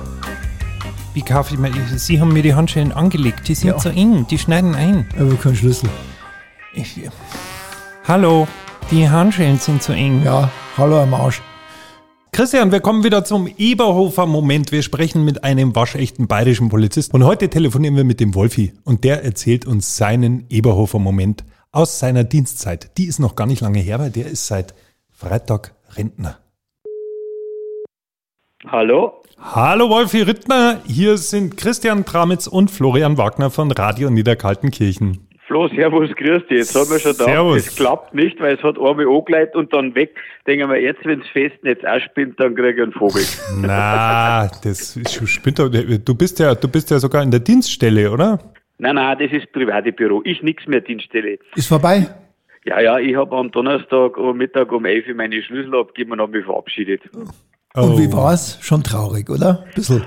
Wie 1.14 1.22
kaufe 1.22 1.54
ich 1.54 1.60
mir? 1.60 1.72
Sie 1.98 2.20
haben 2.20 2.34
mir 2.34 2.42
die 2.42 2.56
Handschellen 2.56 2.92
angelegt, 2.92 3.48
die 3.48 3.56
sind 3.56 3.70
Ja. 3.70 3.78
zu 3.78 3.90
eng, 3.90 4.26
die 4.30 4.38
schneiden 4.38 4.74
ein. 4.76 5.08
Aber 5.20 5.36
kein 5.36 5.56
Schlüssel. 5.56 5.90
Ich, 6.74 7.00
hallo, 8.08 8.48
die 8.90 9.10
Handschellen 9.10 9.60
sind 9.60 9.84
zu 9.84 9.92
eng. 9.92 10.24
Ja, 10.24 10.50
hallo 10.78 11.02
am 11.02 11.14
Arsch. 11.14 11.42
Christian, 12.34 12.72
wir 12.72 12.80
kommen 12.80 13.04
wieder 13.04 13.26
zum 13.26 13.46
Eberhofer-Moment. 13.58 14.72
Wir 14.72 14.84
sprechen 14.84 15.26
mit 15.26 15.44
einem 15.44 15.76
waschechten 15.76 16.28
bayerischen 16.28 16.70
Polizist. 16.70 17.14
Und 17.14 17.26
heute 17.26 17.50
telefonieren 17.50 17.98
wir 17.98 18.06
mit 18.06 18.22
dem 18.22 18.36
Wolfi. 18.36 18.72
Und 18.86 19.04
der 19.04 19.26
erzählt 19.26 19.68
uns 19.68 19.98
seinen 19.98 20.46
Eberhofer-Moment 20.50 21.44
aus 21.74 22.00
seiner 22.00 22.24
Dienstzeit. 22.24 22.98
Die 22.98 23.04
ist 23.04 23.20
noch 23.20 23.36
gar 23.36 23.48
nicht 23.48 23.60
lange 23.60 23.80
her, 23.80 24.00
weil 24.00 24.12
der 24.12 24.28
ist 24.28 24.48
seit 24.48 24.74
Freitag 25.10 25.76
Rentner. 25.98 26.40
Hallo? 28.66 29.22
Hallo 29.38 29.90
Wolfi 29.90 30.22
Rittner, 30.22 30.80
hier 30.86 31.18
sind 31.18 31.58
Christian 31.58 32.06
Tramitz 32.06 32.48
und 32.48 32.72
Florian 32.72 33.18
Wagner 33.18 33.50
von 33.50 33.72
Radio 33.72 34.10
Niederkaltenkirchen. 34.10 35.28
Flo, 35.52 35.68
servus, 35.68 36.10
grüß 36.16 36.48
dich. 36.48 36.60
Jetzt 36.60 36.76
haben 36.76 36.90
wir 36.90 36.98
schon 37.00 37.14
da. 37.18 37.56
Es 37.58 37.76
klappt 37.76 38.14
nicht, 38.14 38.40
weil 38.40 38.56
es 38.56 38.64
hat 38.64 38.78
einmal 38.80 39.06
angeleitet 39.06 39.54
und 39.56 39.74
dann 39.74 39.94
weg. 39.96 40.16
Denken 40.48 40.70
wir, 40.70 40.82
jetzt, 40.82 41.04
wenn 41.06 41.20
das 41.20 41.28
Festnetz 41.28 41.84
ausspinnt, 41.84 42.40
dann 42.40 42.56
kriege 42.56 42.72
ich 42.78 42.82
einen 42.84 42.94
Vogel. 42.94 43.22
Na, 43.58 44.48
das 44.64 44.96
ist- 44.96 45.28
spinnt 45.30 45.60
doch- 45.60 45.68
du 45.70 46.16
bist 46.16 46.40
ja, 46.40 46.56
du 46.56 46.70
bist 46.70 46.90
ja 46.90 47.00
sogar 47.00 47.22
in 47.22 47.32
der 47.32 47.42
Dienststelle, 47.42 48.10
oder? 48.12 48.40
nein, 48.78 48.96
nein, 48.96 49.18
das 49.20 49.30
ist 49.34 49.52
private 49.52 49.92
Büro. 49.92 50.22
Ich 50.24 50.42
nix 50.42 50.66
mehr 50.68 50.80
Dienststelle. 50.80 51.38
Ist 51.56 51.68
vorbei? 51.68 52.08
Ja, 52.64 52.80
ja, 52.80 52.98
ich 53.00 53.18
habe 53.18 53.36
am 53.36 53.52
Donnerstag 53.52 54.18
am 54.18 54.38
Mittag 54.38 54.72
um 54.72 54.86
11 54.86 55.10
Uhr 55.10 55.16
meine 55.16 55.44
Schlüssel 55.44 55.76
abgegeben 55.76 56.14
und 56.14 56.22
habe 56.22 56.32
mich 56.38 56.46
verabschiedet. 56.46 57.02
Und 57.14 57.30
Oh. 57.76 58.00
wie 58.00 58.12
war's? 58.14 58.58
Schon 58.62 58.84
traurig, 58.84 59.30
oder? 59.30 59.66
Bisschen. 59.76 60.04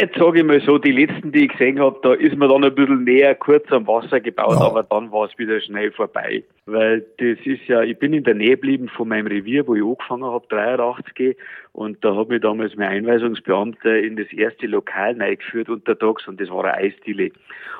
Jetzt 0.00 0.16
sage 0.16 0.38
ich 0.38 0.44
mal 0.44 0.60
so, 0.60 0.78
die 0.78 0.92
letzten, 0.92 1.32
die 1.32 1.46
ich 1.46 1.52
gesehen 1.52 1.80
habe, 1.80 1.98
da 2.02 2.12
ist 2.14 2.36
mir 2.36 2.46
dann 2.46 2.64
ein 2.64 2.74
bisschen 2.74 3.02
näher 3.04 3.34
kurz 3.34 3.70
am 3.72 3.86
Wasser 3.86 4.20
gebaut, 4.20 4.56
Ja. 4.60 4.66
aber 4.66 4.84
dann 4.84 5.10
war 5.10 5.26
es 5.26 5.36
wieder 5.38 5.60
schnell 5.60 5.90
vorbei. 5.90 6.44
Weil 6.66 7.00
das 7.18 7.38
ist 7.44 7.66
ja, 7.66 7.82
ich 7.82 7.98
bin 7.98 8.12
in 8.12 8.22
der 8.22 8.34
Nähe 8.34 8.50
geblieben 8.50 8.88
von 8.88 9.08
meinem 9.08 9.26
Revier, 9.26 9.66
wo 9.66 9.74
ich 9.74 9.82
angefangen 9.82 10.24
habe, 10.24 10.46
83 10.48 11.36
und 11.72 12.04
da 12.04 12.14
hat 12.14 12.28
mich 12.28 12.42
damals 12.42 12.76
mein 12.76 12.88
Einweisungsbeamter 12.88 13.98
in 13.98 14.16
das 14.16 14.30
erste 14.32 14.66
Lokal 14.66 15.18
reingeführt 15.18 15.70
untertags 15.70 16.28
und 16.28 16.40
das 16.40 16.50
war 16.50 16.64
eine 16.64 16.74
Eisdiele. 16.74 17.32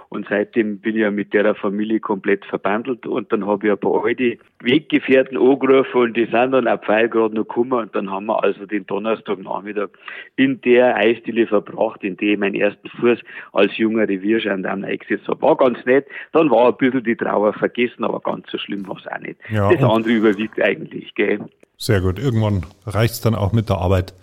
Und 0.09 0.27
seitdem 0.29 0.79
bin 0.79 0.95
ich 0.95 1.03
ja 1.03 1.11
mit 1.11 1.33
der 1.33 1.55
Familie 1.55 2.01
komplett 2.01 2.45
verbandelt 2.45 3.07
und 3.07 3.33
dann 3.33 3.47
habe 3.47 3.67
ich 3.67 3.73
ein 3.73 3.79
paar 3.79 4.05
alte 4.05 4.39
Weggefährten 4.61 5.39
angerufen 5.39 6.03
und 6.03 6.17
die 6.17 6.25
sind 6.25 6.53
dann 6.53 6.69
auf 6.69 6.83
Pfeil 6.83 7.09
gerade 7.09 7.35
noch 7.35 7.47
gekommen 7.47 7.73
und 7.73 7.95
dann 7.95 8.11
haben 8.11 8.27
wir 8.27 8.43
also 8.43 8.67
den 8.67 8.87
Donnerstagnachmittag 8.87 9.89
in 10.37 10.61
der 10.63 10.97
Eisdiele 10.97 11.47
verbracht, 11.47 12.03
in 12.05 12.17
der 12.19 12.33
ich 12.33 12.39
meinen 12.39 12.55
ersten 12.55 12.89
Fuß 12.89 13.21
als 13.53 13.77
junger 13.79 14.09
Reviergendarm 14.09 14.85
eingesetzt 14.85 15.29
habe. 15.29 15.41
War 15.41 15.57
ganz 15.57 15.85
nett, 15.87 16.07
dann 16.33 16.51
war 16.51 16.69
ein 16.69 16.77
bisschen 16.77 17.05
die 17.05 17.17
Trauer 17.17 17.55
vergessen, 17.55 18.05
aber 18.05 18.21
ganz 18.21 18.51
so 18.51 18.59
schlimm 18.59 18.87
war 18.89 18.97
es 18.97 19.07
auch 19.07 19.21
nicht. 19.21 19.39
Ja, 19.51 19.71
das 19.71 19.83
andere 19.83 20.13
überwiegt 20.13 20.61
eigentlich, 20.61 21.15
gell. 21.15 21.41
Sehr 21.83 22.01
gut. 22.01 22.21
Irgendwann 22.21 22.65
reicht's 22.87 23.21
dann 23.23 23.35
auch 23.35 23.51
mit 23.51 23.69
der 23.69 23.79
Arbeit. 23.79 24.15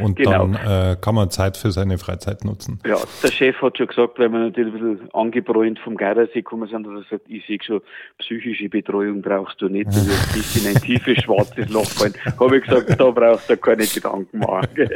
Und 0.00 0.16
Genau. 0.16 0.48
dann 0.48 0.54
äh, 0.54 0.96
kann 1.00 1.14
man 1.14 1.30
Zeit 1.30 1.56
für 1.56 1.70
seine 1.70 1.96
Freizeit 1.96 2.44
nutzen. 2.44 2.80
Ja, 2.84 2.96
der 3.22 3.30
Chef 3.30 3.62
hat 3.62 3.78
schon 3.78 3.86
gesagt, 3.86 4.18
weil 4.18 4.30
wir 4.32 4.40
natürlich 4.40 4.74
ein 4.74 4.96
bisschen 4.96 5.14
angebräunt 5.14 5.78
vom 5.78 5.96
Geidersee 5.96 6.40
gekommen 6.42 6.68
sind, 6.68 6.84
dass 6.88 7.04
er 7.04 7.18
sagt, 7.18 7.30
ich 7.30 7.46
sehe 7.46 7.58
schon, 7.64 7.82
psychische 8.18 8.68
Betreuung 8.68 9.22
brauchst 9.22 9.60
du 9.62 9.68
nicht, 9.68 9.86
du 9.86 9.94
wirst 9.94 10.36
nicht 10.36 10.56
in 10.56 10.66
ein 10.74 10.82
tiefes, 10.82 11.22
schwarzes 11.22 11.68
Loch 11.68 11.86
fallen. 11.88 12.14
Habe 12.38 12.58
ich 12.58 12.64
gesagt, 12.64 13.00
da 13.00 13.10
brauchst 13.12 13.48
du 13.48 13.56
keine 13.56 13.86
Gedanken 13.86 14.38
machen. 14.38 14.68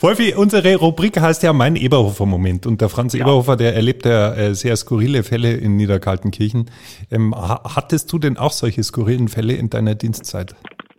Wolfi, 0.00 0.34
unsere 0.34 0.76
Rubrik 0.76 1.18
heißt 1.18 1.42
ja 1.42 1.52
Mein 1.52 1.74
Eberhofer-Moment. 1.74 2.66
Und 2.66 2.80
der 2.82 2.88
Franz 2.88 3.14
Eberhofer, 3.14 3.56
der 3.56 3.74
erlebt 3.74 4.04
ja 4.04 4.32
äh, 4.34 4.54
sehr 4.54 4.76
skurrile 4.76 5.22
Fälle 5.24 5.54
in 5.54 5.76
Niederkaltenkirchen. 5.76 6.70
Ähm, 7.10 7.34
ha 7.34 7.62
hattest 7.74 8.12
du 8.12 8.18
denn 8.18 8.36
auch 8.36 8.52
solche 8.52 8.82
skurrilen 8.84 9.28
Fälle 9.28 9.54
in 9.54 9.70
deiner 9.70 9.96
Dienstzeit? 9.96 10.54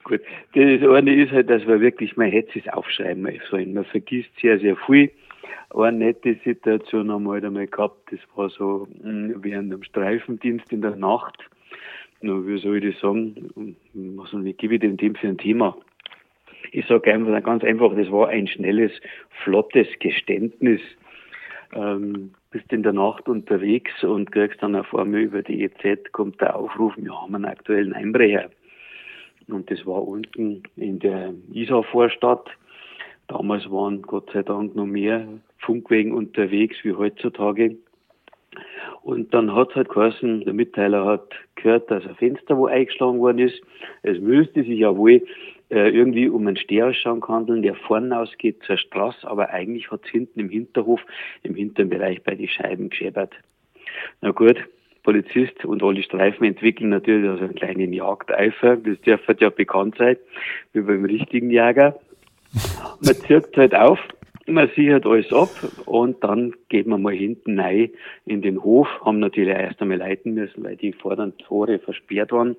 Gut, 0.09 0.21
das 0.55 0.89
eine 0.89 1.23
ist 1.23 1.31
halt, 1.31 1.51
dass 1.51 1.63
man 1.67 1.81
wirklich, 1.81 2.17
man 2.17 2.31
hätte 2.31 2.57
es 2.57 2.67
aufschreiben 2.73 3.29
sollen. 3.47 3.75
Man 3.75 3.85
vergisst 3.85 4.31
sehr, 4.41 4.57
sehr 4.57 4.75
viel. 4.75 5.11
Eine 5.69 5.99
nette 5.99 6.35
Situation 6.43 7.11
haben 7.11 7.25
wir 7.25 7.33
halt 7.33 7.45
einmal 7.45 7.67
gehabt, 7.67 8.11
das 8.11 8.19
war 8.35 8.49
so 8.49 8.87
mh, 9.03 9.35
während 9.43 9.71
dem 9.71 9.83
Streifendienst 9.83 10.73
in 10.73 10.81
der 10.81 10.95
Nacht. 10.95 11.37
Na, 12.21 12.33
wie 12.47 12.57
soll 12.57 12.83
ich 12.83 12.91
das 12.91 13.01
sagen? 13.01 13.75
Was, 13.93 14.33
wie 14.33 14.53
gebe 14.53 14.73
ich 14.73 14.79
denn 14.81 14.97
dem 14.97 15.13
für 15.13 15.27
ein 15.27 15.37
Thema? 15.37 15.77
Ich 16.71 16.87
sage 16.87 17.13
einfach 17.13 17.43
ganz 17.43 17.63
einfach, 17.63 17.95
das 17.95 18.11
war 18.11 18.29
ein 18.29 18.47
schnelles, 18.47 18.91
flottes 19.43 19.87
Geständnis. 19.99 20.81
Ähm, 21.75 22.31
bist 22.49 22.73
in 22.73 22.81
der 22.81 22.93
Nacht 22.93 23.29
unterwegs 23.29 24.03
und 24.03 24.31
kriegst 24.31 24.63
dann 24.63 24.75
auf 24.75 24.95
einmal 24.95 25.19
über 25.21 25.43
die 25.43 25.63
EZ 25.63 26.11
kommt 26.13 26.41
der 26.41 26.55
Aufruf, 26.55 26.93
wir 26.97 27.13
haben 27.13 27.35
einen 27.35 27.45
aktuellen 27.45 27.93
Einbrecher. 27.93 28.49
Und 29.51 29.69
das 29.71 29.85
war 29.85 30.07
unten 30.07 30.63
in 30.75 30.99
der 30.99 31.33
Isar-Vorstadt. 31.53 32.49
Damals 33.27 33.69
waren 33.69 34.01
Gott 34.01 34.29
sei 34.33 34.43
Dank 34.43 34.75
noch 34.75 34.85
mehr 34.85 35.27
Funkwegen 35.59 36.13
unterwegs 36.13 36.77
wie 36.83 36.93
heutzutage. 36.93 37.77
Und 39.01 39.33
dann 39.33 39.53
hat 39.53 39.75
halt 39.75 39.89
geheißen, 39.89 40.41
der 40.41 40.53
Mitteiler 40.53 41.05
hat 41.05 41.31
gehört, 41.55 41.89
dass 41.91 42.05
ein 42.05 42.15
Fenster 42.15 42.57
wo 42.57 42.65
eingeschlagen 42.65 43.19
worden 43.19 43.39
ist. 43.39 43.61
Es 44.01 44.19
müsste 44.19 44.63
sich 44.63 44.79
ja 44.79 44.95
wohl 44.95 45.23
äh, 45.69 45.89
irgendwie 45.89 46.27
um 46.27 46.47
einen 46.47 46.57
Stehausschrank 46.57 47.27
handeln, 47.27 47.61
der 47.61 47.75
vorne 47.75 48.19
ausgeht 48.19 48.63
zur 48.63 48.77
Straße, 48.77 49.27
aber 49.27 49.49
eigentlich 49.51 49.91
hat 49.91 50.01
es 50.05 50.09
hinten 50.09 50.39
im 50.39 50.49
Hinterhof, 50.49 51.01
im 51.43 51.55
hinteren 51.55 51.89
Bereich 51.89 52.23
bei 52.23 52.35
den 52.35 52.47
Scheiben 52.47 52.89
geschäbert. 52.89 53.33
Na 54.21 54.31
gut, 54.31 54.57
Polizist 55.03 55.65
und 55.65 55.83
alle 55.83 56.03
Streifen 56.03 56.45
entwickeln 56.45 56.89
natürlich 56.89 57.29
also 57.29 57.45
einen 57.45 57.55
kleinen 57.55 57.93
Jagdeifer. 57.93 58.77
Das 58.77 58.99
dürfte 59.01 59.35
ja 59.39 59.49
bekannt 59.49 59.95
sein, 59.97 60.17
wie 60.73 60.81
beim 60.81 61.05
richtigen 61.05 61.49
Jäger. 61.49 61.99
Man 63.01 63.15
zirkt 63.15 63.57
halt 63.57 63.75
auf, 63.75 63.99
man 64.49 64.69
sichert 64.75 65.05
alles 65.05 65.31
ab 65.31 65.49
und 65.85 66.23
dann 66.23 66.53
geht 66.69 66.87
man 66.87 67.01
mal 67.01 67.13
hinten 67.13 67.59
rein 67.59 67.91
in 68.25 68.41
den 68.41 68.63
Hof, 68.63 68.87
haben 69.05 69.19
natürlich 69.19 69.53
erst 69.53 69.81
einmal 69.81 69.97
leiten 69.97 70.33
müssen, 70.33 70.63
weil 70.63 70.75
die 70.75 70.91
vorderen 70.91 71.37
Tore 71.37 71.79
versperrt 71.79 72.31
waren. 72.31 72.55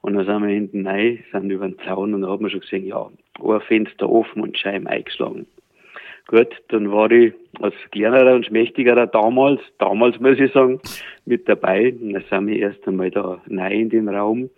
Und 0.00 0.14
dann 0.14 0.26
sind 0.26 0.42
wir 0.42 0.52
hinten 0.52 0.86
rein, 0.86 1.22
sind 1.30 1.50
über 1.50 1.68
den 1.68 1.78
Zaun 1.86 2.12
und 2.12 2.22
dann 2.22 2.30
hat 2.30 2.40
man 2.40 2.50
schon 2.50 2.60
gesehen, 2.60 2.84
ja, 2.84 3.08
ein 3.40 3.60
Fenster 3.60 4.10
offen 4.10 4.42
und 4.42 4.58
Scheiben 4.58 4.88
eingeschlagen. 4.88 5.46
Gut, 6.28 6.48
dann 6.68 6.90
war 6.90 7.10
ich 7.10 7.34
als 7.60 7.74
kleinerer 7.90 8.34
und 8.34 8.46
schmächtigerer 8.46 9.06
damals, 9.06 9.60
damals 9.78 10.18
muss 10.20 10.38
ich 10.38 10.52
sagen, 10.52 10.80
mit 11.26 11.48
dabei. 11.48 11.92
Und 12.00 12.12
dann 12.12 12.24
sind 12.28 12.46
wir 12.46 12.58
erst 12.58 12.86
einmal 12.86 13.10
da 13.10 13.40
rein 13.50 13.72
in 13.72 13.90
den 13.90 14.08
Raum 14.08 14.50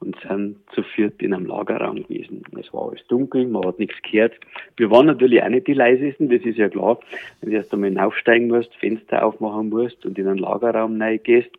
und 0.00 0.16
sind 0.26 0.56
zu 0.72 0.82
viert 0.82 1.20
in 1.22 1.34
einem 1.34 1.46
Lagerraum 1.46 2.02
gewesen. 2.02 2.42
Es 2.58 2.72
war 2.72 2.88
alles 2.88 3.06
dunkel, 3.08 3.46
man 3.46 3.66
hat 3.66 3.78
nichts 3.78 3.96
gehört. 4.02 4.34
Wir 4.76 4.90
waren 4.90 5.06
natürlich 5.06 5.42
auch 5.42 5.48
nicht 5.48 5.66
die 5.66 5.74
leisesten, 5.74 6.30
das 6.30 6.42
ist 6.42 6.56
ja 6.56 6.68
klar. 6.68 6.98
Wenn 7.40 7.50
du 7.50 7.56
erst 7.56 7.72
einmal 7.72 7.90
hinaufsteigen 7.90 8.48
musst, 8.48 8.74
Fenster 8.76 9.24
aufmachen 9.24 9.68
musst 9.68 10.04
und 10.06 10.18
in 10.18 10.26
einen 10.26 10.38
Lagerraum 10.38 11.00
reingehst, 11.00 11.50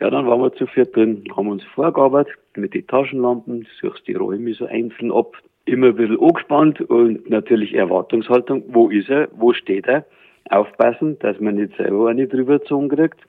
ja, 0.00 0.10
dann 0.10 0.26
waren 0.26 0.40
wir 0.40 0.52
zu 0.54 0.66
viert 0.66 0.94
drin, 0.94 1.24
haben 1.36 1.48
uns 1.48 1.64
vorgearbeitet 1.64 2.36
mit 2.56 2.74
den 2.74 2.86
Taschenlampen, 2.86 3.66
suchst 3.80 4.06
die 4.06 4.14
Räume 4.14 4.54
so 4.54 4.66
einzeln 4.66 5.12
ab, 5.12 5.36
immer 5.66 5.88
ein 5.88 5.96
bisschen 5.96 6.20
angespannt 6.20 6.80
und 6.80 7.28
natürlich 7.28 7.74
Erwartungshaltung, 7.74 8.64
wo 8.68 8.88
ist 8.88 9.10
er, 9.10 9.28
wo 9.32 9.52
steht 9.52 9.86
er, 9.86 10.06
aufpassen, 10.50 11.18
dass 11.18 11.38
man 11.40 11.56
nicht 11.56 11.76
selber 11.76 12.08
eine 12.08 12.26
drüber 12.26 12.58
gezogen 12.58 12.88
kriegt. 12.88 13.20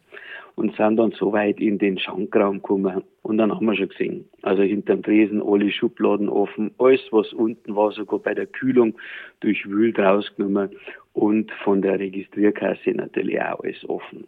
Und 0.55 0.75
sind 0.75 0.97
dann 0.97 1.11
so 1.11 1.33
weit 1.33 1.59
in 1.59 1.77
den 1.77 1.99
Schankraum 1.99 2.63
gekommen. 2.63 3.03
Und 3.21 3.37
dann 3.37 3.53
haben 3.53 3.67
wir 3.67 3.75
schon 3.75 3.89
gesehen, 3.89 4.27
also 4.41 4.63
hinterm 4.63 5.03
Tresen 5.03 5.39
alle 5.39 5.69
Schubladen 5.69 6.29
offen, 6.29 6.71
alles 6.79 7.01
was 7.11 7.31
unten 7.31 7.75
war, 7.75 7.91
sogar 7.91 8.17
bei 8.17 8.33
der 8.33 8.47
Kühlung 8.47 8.95
durchwühlt 9.41 9.99
rausgenommen. 9.99 10.71
Und 11.13 11.51
von 11.63 11.83
der 11.83 11.99
Registrierkasse 11.99 12.89
natürlich 12.91 13.39
auch 13.39 13.59
alles 13.59 13.87
offen. 13.87 14.25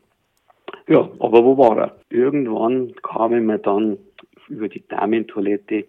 Ja, 0.87 1.09
aber 1.19 1.43
wo 1.43 1.57
war 1.57 1.77
er? 1.79 1.95
Irgendwann 2.11 2.93
kamen 3.01 3.47
wir 3.47 3.57
dann 3.57 3.97
über 4.49 4.67
die 4.67 4.83
Damentoilette 4.87 5.85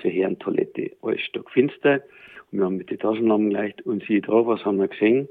zur 0.00 0.10
Herrentoilette. 0.10 0.92
Alles 1.02 1.20
stockfinster. 1.22 2.02
Und 2.50 2.58
wir 2.58 2.64
haben 2.64 2.76
mit 2.76 2.90
den 2.90 2.98
Taschenlampen 2.98 3.50
geleicht 3.50 3.82
und 3.82 4.04
siehe 4.04 4.20
da, 4.20 4.46
was 4.46 4.64
haben 4.64 4.78
wir 4.78 4.88
gesehen? 4.88 5.28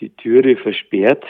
Die 0.00 0.10
Türe 0.10 0.56
versperrt 0.56 1.24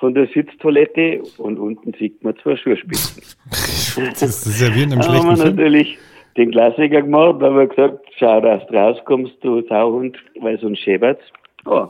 von 0.00 0.14
der 0.14 0.26
Sitztoilette 0.28 1.22
und 1.38 1.58
unten 1.58 1.92
sieht 1.94 2.22
man 2.24 2.36
zwei 2.38 2.56
Schuhspitzen. 2.56 3.22
das 3.50 4.46
ist 4.46 4.60
ja 4.60 4.74
wie 4.74 4.82
in 4.82 4.92
einem 4.92 5.02
schlechten 5.02 5.28
haben 5.28 5.38
wir 5.38 5.44
natürlich 5.44 5.98
den 6.36 6.50
Klassiker 6.52 7.02
gemacht, 7.02 7.40
da 7.40 7.46
haben 7.46 7.58
wir 7.58 7.66
gesagt, 7.66 8.06
schau, 8.16 8.40
dass 8.40 8.66
du 8.66 8.74
rauskommst, 8.74 9.34
du 9.42 9.62
Sauhund, 9.68 10.16
weil 10.40 10.58
sonst 10.58 10.80
schäbert's. 10.80 11.24
Oh, 11.66 11.88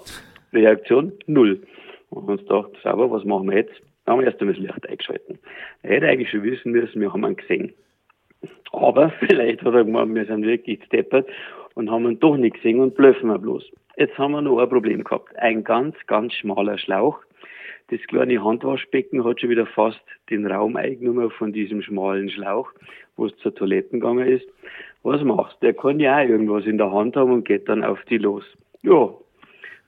Reaktion 0.53 1.13
null. 1.27 1.61
Und 2.11 2.29
uns 2.29 2.41
gedacht, 2.43 2.71
sauber, 2.83 3.11
was 3.11 3.25
machen 3.25 3.51
wir 3.51 3.59
jetzt? 3.59 3.81
Da 4.05 4.13
haben 4.13 4.21
wir 4.21 4.27
erst 4.27 4.41
einmal 4.41 4.55
das 4.55 4.63
Licht 4.65 4.89
eingeschalten. 4.89 5.39
Er 5.83 5.97
hätte 5.97 6.09
eigentlich 6.09 6.31
schon 6.31 6.43
wissen 6.43 6.73
müssen, 6.73 7.01
wir 7.01 7.13
haben 7.13 7.25
ihn 7.25 7.37
gesehen. 7.37 7.73
Aber 8.73 9.11
vielleicht 9.21 9.63
hat 9.63 9.75
er 9.75 9.85
gemeint, 9.85 10.15
wir 10.15 10.27
sind 10.27 10.45
wirklich 10.45 10.83
steppert 10.85 11.29
und 11.75 11.91
haben 11.91 12.07
ihn 12.07 12.21
doch 12.21 12.37
nicht 12.37 12.57
gesehen 12.57 12.81
und 12.81 12.95
blöffen 12.95 13.29
wir 13.29 13.39
bloß. 13.39 13.65
Jetzt 13.97 14.17
haben 14.19 14.33
wir 14.33 14.43
noch 14.43 14.59
ein 14.59 14.69
Problem 14.69 15.05
gehabt. 15.05 15.37
Ein 15.37 15.65
ganz, 15.65 15.95
ganz 16.07 16.33
schmaler 16.35 16.79
Schlauch. 16.79 17.21
Das 17.91 18.01
kleine 18.07 18.43
Handwaschbecken 18.43 19.25
hat 19.25 19.41
schon 19.41 19.51
wieder 19.51 19.67
fast 19.67 20.01
den 20.31 20.47
Raum 20.47 20.77
eingenommen 20.77 21.31
von 21.31 21.53
diesem 21.53 21.83
schmalen 21.83 22.31
Schlauch, 22.31 22.71
wo 23.17 23.27
es 23.27 23.37
zur 23.39 23.55
Toilette 23.55 23.91
gegangen 23.91 24.29
ist. 24.29 24.47
Was 25.03 25.23
machst? 25.23 25.61
Der 25.61 25.75
kann 25.75 25.99
ja 25.99 26.19
auch 26.19 26.29
irgendwas 26.29 26.67
in 26.67 26.79
der 26.79 26.93
Hand 26.93 27.17
haben 27.17 27.33
und 27.33 27.45
geht 27.45 27.69
dann 27.69 27.83
auf 27.83 27.99
die 28.05 28.19
los. 28.19 28.45
Ja, 28.83 29.13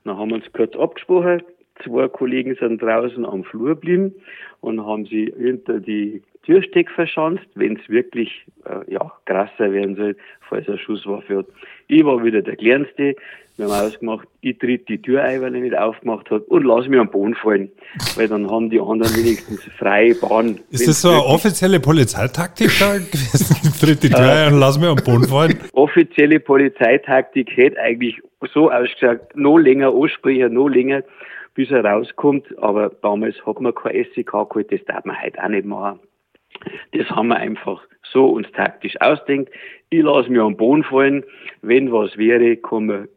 dann 0.04 0.18
haben 0.18 0.30
wir 0.30 0.36
uns 0.36 0.52
kurz 0.52 0.74
abgesprochen. 0.74 1.42
Zwei 1.84 2.08
Kollegen 2.08 2.56
sind 2.58 2.80
draußen 2.82 3.24
am 3.24 3.44
Flur 3.44 3.70
geblieben 3.70 4.14
und 4.60 4.84
haben 4.84 5.06
sie 5.06 5.32
hinter 5.36 5.80
die 5.80 6.22
Türsteck 6.44 6.90
verschanzt, 6.90 7.46
wenn 7.54 7.76
es 7.76 7.88
wirklich 7.88 8.44
äh, 8.64 8.92
ja, 8.92 9.12
krasser 9.26 9.72
werden 9.72 9.96
soll, 9.96 10.16
falls 10.48 10.66
er 10.66 10.78
Schusswaffe 10.78 11.38
hat. 11.38 11.46
Ich 11.86 12.04
war 12.04 12.22
wieder 12.24 12.42
der 12.42 12.56
Kleinste. 12.56 13.14
Wir 13.56 13.66
haben 13.66 13.86
ausgemacht, 13.86 14.26
ich 14.40 14.58
tritt 14.58 14.88
die 14.88 15.00
Tür 15.00 15.22
ein, 15.22 15.42
weil 15.42 15.54
er 15.54 15.60
nicht 15.60 15.76
aufgemacht 15.76 16.30
hat 16.30 16.42
und 16.48 16.64
lass 16.64 16.88
mich 16.88 16.98
am 16.98 17.10
Boden 17.10 17.34
fallen. 17.34 17.70
Weil 18.16 18.26
dann 18.26 18.50
haben 18.50 18.70
die 18.70 18.80
anderen 18.80 19.14
wenigstens 19.14 19.62
freie 19.78 20.14
Bahn. 20.14 20.58
Ist 20.70 20.88
das 20.88 21.02
so 21.02 21.10
eine 21.10 21.24
offizielle 21.24 21.78
Polizeitaktik 21.78 22.70
da 22.80 22.94
gewesen? 22.94 23.72
tritt 23.78 24.02
die 24.02 24.08
Tür 24.08 24.32
ein 24.32 24.54
und 24.54 24.60
lass 24.60 24.78
mich 24.78 24.88
am 24.88 24.96
Boden 24.96 25.28
fallen? 25.28 25.58
Offizielle 25.72 26.40
Polizeitaktik 26.40 27.50
hätte 27.54 27.78
eigentlich 27.78 28.20
so 28.54 28.70
ausgeschaut, 28.70 29.20
noch 29.34 29.58
länger 29.58 29.92
ansprechen, 29.92 30.54
noch 30.54 30.68
länger, 30.68 31.02
bis 31.54 31.70
er 31.70 31.84
rauskommt. 31.84 32.46
Aber 32.58 32.90
damals 33.02 33.44
hat 33.46 33.60
man 33.60 33.74
kein 33.74 34.06
SEK 34.14 34.32
geholt, 34.32 34.72
das 34.72 34.84
darf 34.84 35.04
man 35.04 35.20
heute 35.20 35.42
auch 35.42 35.48
nicht 35.48 35.66
machen. 35.66 36.00
Das 36.92 37.08
haben 37.10 37.28
wir 37.28 37.36
einfach 37.36 37.82
so 38.02 38.26
uns 38.26 38.50
taktisch 38.52 39.00
ausdenkt. 39.00 39.52
Ich 39.90 40.02
lasse 40.02 40.30
mich 40.30 40.40
am 40.40 40.56
Boden 40.56 40.84
fallen. 40.84 41.24
Wenn 41.62 41.92
was 41.92 42.16
wäre, 42.16 42.56
kann 42.56 42.86
man, 42.86 43.08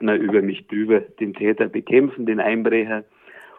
man 0.00 0.20
über 0.20 0.42
mich 0.42 0.66
drüber 0.68 1.00
den 1.00 1.34
Täter 1.34 1.68
bekämpfen, 1.68 2.26
den 2.26 2.40
Einbrecher. 2.40 3.04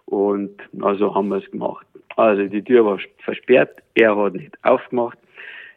Und 0.06 0.62
also 0.82 1.13
haben 1.13 1.30
wir 1.30 1.38
es 1.38 1.52
gemacht. 1.52 1.86
Also 2.15 2.43
die 2.43 2.63
Tür 2.63 2.86
war 2.86 3.00
versperrt, 3.24 3.82
er 3.95 4.15
hat 4.15 4.34
nicht 4.34 4.58
aufgemacht. 4.63 5.17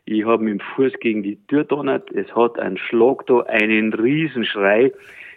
Ich 0.04 0.24
habe 0.24 0.44
mit 0.44 0.52
dem 0.54 0.60
Fuß 0.60 0.92
gegen 1.00 1.22
die 1.22 1.36
Tür 1.48 1.64
donnert. 1.64 2.10
Es 2.12 2.34
hat 2.34 2.58
einen 2.58 2.78
Schlag 2.78 3.26
da, 3.26 3.40
einen 3.40 3.92
Riesenschrei. 3.92 4.92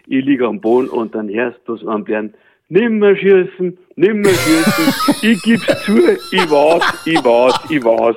Ich 0.08 0.26
liege 0.26 0.48
am 0.48 0.62
Boden 0.62 0.90
und 0.90 1.16
dann 1.16 1.30
hörst 1.30 1.60
du 1.66 1.74
es 1.74 1.86
anblären 1.86 2.34
nimmer 2.72 3.16
schießen, 3.16 3.78
nimmer 3.96 4.30
schießen, 4.30 5.30
ich 5.30 5.42
gib's 5.44 5.68
zu, 5.84 5.98
ich 6.00 6.50
weiß, 6.50 7.06
ich 7.06 7.24
weiß, 7.24 7.54
ich 7.70 7.84
weiß. 7.84 8.16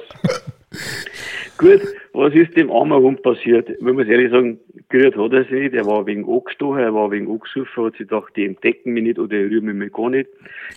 Gut, 1.58 1.80
was 2.12 2.34
ist 2.34 2.56
dem 2.56 2.70
armen 2.70 3.02
Hund 3.02 3.22
passiert? 3.22 3.68
Wenn 3.80 3.96
man 3.96 4.08
ehrlich 4.08 4.30
sagen, 4.30 4.60
gerührt 4.88 5.16
hat 5.16 5.32
er 5.32 5.42
sich 5.44 5.52
nicht, 5.52 5.74
er 5.74 5.86
war 5.86 6.06
wegen 6.06 6.24
angestochen, 6.28 6.78
er 6.78 6.94
war 6.94 7.10
wegen 7.10 7.30
angesoffen, 7.30 7.84
hat 7.84 7.92
sich 7.94 8.08
gedacht, 8.08 8.32
die 8.36 8.46
entdecken 8.46 8.92
mich 8.92 9.02
nicht 9.02 9.18
oder 9.18 9.36
rühren 9.36 9.76
mich 9.76 9.92
gar 9.92 10.10
nicht. 10.10 10.30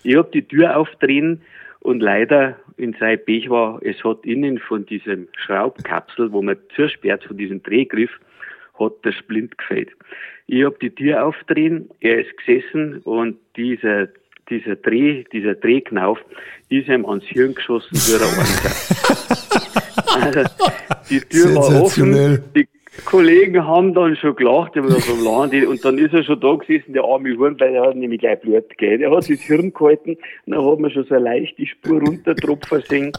Ich 0.03 0.15
hab 0.15 0.31
die 0.31 0.43
Tür 0.43 0.75
aufdrehen 0.75 1.41
und 1.79 1.99
leider 1.99 2.57
in 2.77 2.95
sein 2.99 3.19
Pech 3.23 3.49
war, 3.49 3.79
es 3.83 4.03
hat 4.03 4.25
innen 4.25 4.57
von 4.57 4.85
diesem 4.87 5.27
Schraubkapsel, 5.37 6.31
wo 6.31 6.41
man 6.41 6.57
zusperrt, 6.75 7.23
von 7.23 7.37
diesem 7.37 7.61
Drehgriff, 7.61 8.11
hat 8.79 8.93
der 9.03 9.11
Splint 9.11 9.57
gefällt. 9.57 9.89
Ich 10.47 10.63
habe 10.63 10.77
die 10.81 10.91
Tür 10.91 11.25
aufdrehen, 11.25 11.89
er 11.99 12.21
ist 12.21 12.29
gesessen 12.37 13.01
und 13.03 13.37
dieser, 13.57 14.07
dieser 14.49 14.77
Dreh, 14.77 15.25
dieser 15.33 15.55
Drehknauf 15.55 16.19
ist 16.69 16.87
ihm 16.87 17.05
ans 17.05 17.25
Hirn 17.25 17.53
geschossen 17.53 17.91
durch 17.91 18.21
also, 20.07 20.43
die 21.09 21.19
Tür 21.19 21.55
war 21.55 21.83
offen, 21.83 22.41
die 22.55 22.67
Kollegen 23.03 23.65
haben 23.67 23.93
dann 23.93 24.15
schon 24.15 24.35
gelacht, 24.35 24.75
die 24.75 24.81
vom 24.81 25.23
Land, 25.23 25.53
und 25.53 25.83
dann 25.83 25.97
ist 25.97 26.13
er 26.13 26.23
schon 26.23 26.39
da 26.39 26.55
gesessen, 26.55 26.93
der 26.93 27.03
arme 27.03 27.37
Huren, 27.37 27.59
weil 27.59 27.75
er 27.75 27.87
hat 27.87 27.95
nämlich 27.95 28.21
gleich 28.21 28.39
Blut 28.39 28.69
gegeben. 28.69 29.03
Er 29.03 29.11
hat 29.11 29.25
sich 29.25 29.39
das 29.39 29.47
Hirn 29.47 29.73
gehalten, 29.73 30.17
und 30.45 30.53
dann 30.53 30.65
hat 30.65 30.79
man 30.79 30.91
schon 30.91 31.05
so 31.05 31.15
leicht 31.15 31.57
die 31.57 31.67
Spur 31.67 31.99
runtertropfen 31.99 32.81
sehen. 32.89 33.11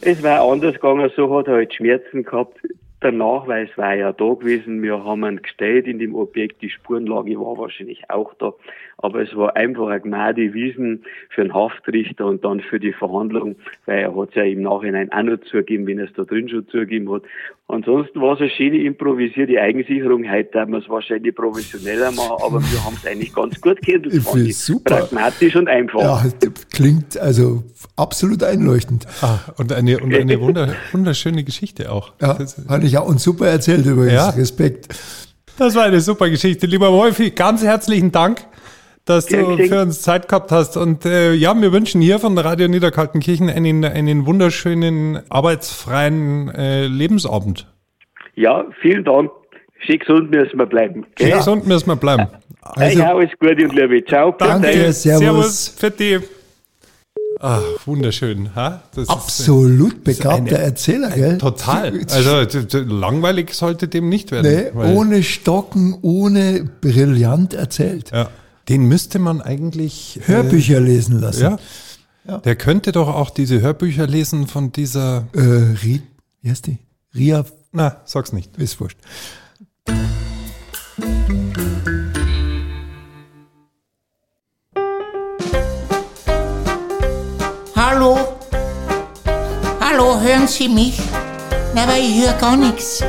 Es 0.00 0.22
war 0.22 0.40
anders 0.40 0.74
gegangen, 0.74 1.10
so 1.16 1.36
hat 1.36 1.48
er 1.48 1.54
halt 1.54 1.74
Schmerzen 1.74 2.22
gehabt 2.22 2.58
der 3.02 3.12
Nachweis 3.12 3.70
war 3.76 3.94
ja 3.94 4.12
da 4.12 4.34
gewesen. 4.34 4.82
Wir 4.82 5.02
haben 5.02 5.24
ihn 5.24 5.40
gestellt 5.40 5.86
in 5.86 5.98
dem 5.98 6.14
Objekt. 6.14 6.60
Die 6.60 6.68
Spurenlage 6.68 7.38
war 7.38 7.56
wahrscheinlich 7.56 8.10
auch 8.10 8.34
da. 8.34 8.52
Aber 8.98 9.22
es 9.22 9.34
war 9.34 9.56
einfach 9.56 9.88
ein 9.88 10.02
Gnade 10.02 10.52
Wiesen 10.52 11.04
für 11.30 11.42
den 11.42 11.54
Haftrichter 11.54 12.26
und 12.26 12.44
dann 12.44 12.60
für 12.60 12.78
die 12.78 12.92
Verhandlung, 12.92 13.56
weil 13.86 14.00
er 14.00 14.14
hat 14.14 14.30
es 14.30 14.34
ja 14.34 14.42
im 14.42 14.62
Nachhinein 14.62 15.10
auch 15.12 15.22
noch 15.22 15.40
zugegeben, 15.40 15.86
wenn 15.86 15.98
er 15.98 16.04
es 16.04 16.12
da 16.12 16.24
drin 16.24 16.48
schon 16.50 16.68
zugegeben 16.68 17.10
hat. 17.10 17.22
Ansonsten 17.70 18.20
war 18.20 18.34
es 18.34 18.40
eine 18.40 18.50
schöne 18.50 18.82
improvisierte 18.82 19.60
Eigensicherung. 19.60 20.28
Heute 20.28 20.50
darf 20.52 20.68
man 20.68 20.82
es 20.82 20.88
wahrscheinlich 20.88 21.34
professioneller 21.34 22.10
machen, 22.10 22.42
aber 22.44 22.60
wir 22.60 22.84
haben 22.84 22.96
es 23.00 23.06
eigentlich 23.06 23.32
ganz 23.32 23.60
gut 23.60 23.80
gehandelt. 23.82 24.14
Ich 24.14 24.24
finde 24.24 24.52
super. 24.52 24.96
Pragmatisch 24.96 25.54
und 25.56 25.68
einfach. 25.68 26.00
Ja, 26.00 26.24
klingt 26.72 27.16
also 27.18 27.62
absolut 27.96 28.42
einleuchtend. 28.42 29.06
Ah, 29.22 29.38
und 29.56 29.72
eine, 29.72 29.98
und 30.00 30.14
eine 30.14 30.40
wunder, 30.40 30.74
wunderschöne 30.92 31.44
Geschichte 31.44 31.92
auch. 31.92 32.12
Ja, 32.20 32.38
fand 32.66 32.84
ich 32.84 32.98
auch. 32.98 33.06
Und 33.06 33.20
super 33.20 33.46
erzählt 33.46 33.86
übrigens. 33.86 34.12
Ja. 34.12 34.30
Respekt. 34.30 34.88
Das 35.56 35.74
war 35.74 35.84
eine 35.84 36.00
super 36.00 36.30
Geschichte. 36.30 36.66
Lieber 36.66 36.90
Wolfi, 36.90 37.30
ganz 37.30 37.62
herzlichen 37.62 38.10
Dank, 38.10 38.46
dass 39.04 39.26
du 39.26 39.56
für 39.56 39.82
uns 39.82 40.02
Zeit 40.02 40.28
gehabt 40.28 40.52
hast. 40.52 40.76
Und 40.76 41.04
äh, 41.04 41.32
ja, 41.32 41.54
wir 41.60 41.72
wünschen 41.72 42.00
hier 42.00 42.18
von 42.18 42.36
Radio 42.38 42.68
Niederkaltenkirchen 42.68 43.48
einen, 43.50 43.84
einen 43.84 44.26
wunderschönen, 44.26 45.20
arbeitsfreien 45.30 46.48
äh, 46.50 46.86
Lebensabend. 46.86 47.66
Ja, 48.36 48.64
vielen 48.80 49.04
Dank. 49.04 49.30
Schön 49.86 49.98
gesund 49.98 50.30
müssen 50.30 50.58
wir 50.58 50.66
bleiben. 50.66 51.06
Ja. 51.18 51.28
Ja. 51.28 51.36
Gesund 51.38 51.66
müssen 51.66 51.86
wir 51.88 51.96
bleiben. 51.96 52.26
Also- 52.62 53.02
Also, 53.02 53.02
alles 53.02 53.30
Gute 53.40 53.64
und 53.64 53.74
Liebe. 53.74 54.04
Ciao. 54.04 54.34
Danke, 54.38 54.68
Bitte. 54.68 54.92
servus. 54.92 55.74
für 55.76 55.90
die. 55.90 56.18
Ah, 57.42 57.60
wunderschön. 57.86 58.54
Ha? 58.54 58.82
Das 58.94 59.04
ist, 59.04 59.10
Absolut 59.10 60.04
begabter 60.04 60.56
eine- 60.56 60.58
Erzähler, 60.58 61.10
gell? 61.10 61.38
Total. 61.38 61.98
Also 62.10 62.78
langweilig 62.86 63.54
sollte 63.54 63.88
dem 63.88 64.10
nicht 64.10 64.30
werden. 64.30 64.52
Nee, 64.54 64.70
weil- 64.74 64.94
ohne 64.94 65.22
Stocken, 65.22 65.96
ohne 66.02 66.68
brillant 66.82 67.54
erzählt. 67.54 68.10
ja, 68.12 68.28
den 68.70 68.84
müsste 68.86 69.18
man 69.18 69.42
eigentlich. 69.42 70.20
Hörbücher 70.24 70.78
lesen 70.80 71.18
lassen. 71.18 71.58
Äh, 72.24 72.30
ja. 72.30 72.38
Der 72.38 72.54
könnte 72.54 72.92
doch 72.92 73.08
auch 73.08 73.30
diese 73.30 73.60
Hörbücher 73.60 74.06
lesen 74.06 74.46
von 74.46 74.70
dieser. 74.70 75.26
Äh, 75.34 75.40
Ri, 75.40 76.02
wie 76.40 76.50
heißt 76.50 76.68
die? 76.68 76.78
Ria, 77.12 77.44
Na, 77.72 78.00
sag's 78.04 78.32
nicht. 78.32 78.56
ist 78.58 78.80
wurscht. 78.80 78.96
Hallo? 87.74 88.18
Hallo, 89.80 90.20
hören 90.20 90.46
Sie 90.46 90.68
mich? 90.68 91.00
Na, 91.74 91.82
aber 91.82 91.98
ich 91.98 92.24
höre 92.24 92.34
gar 92.34 92.56
nichts. 92.56 93.02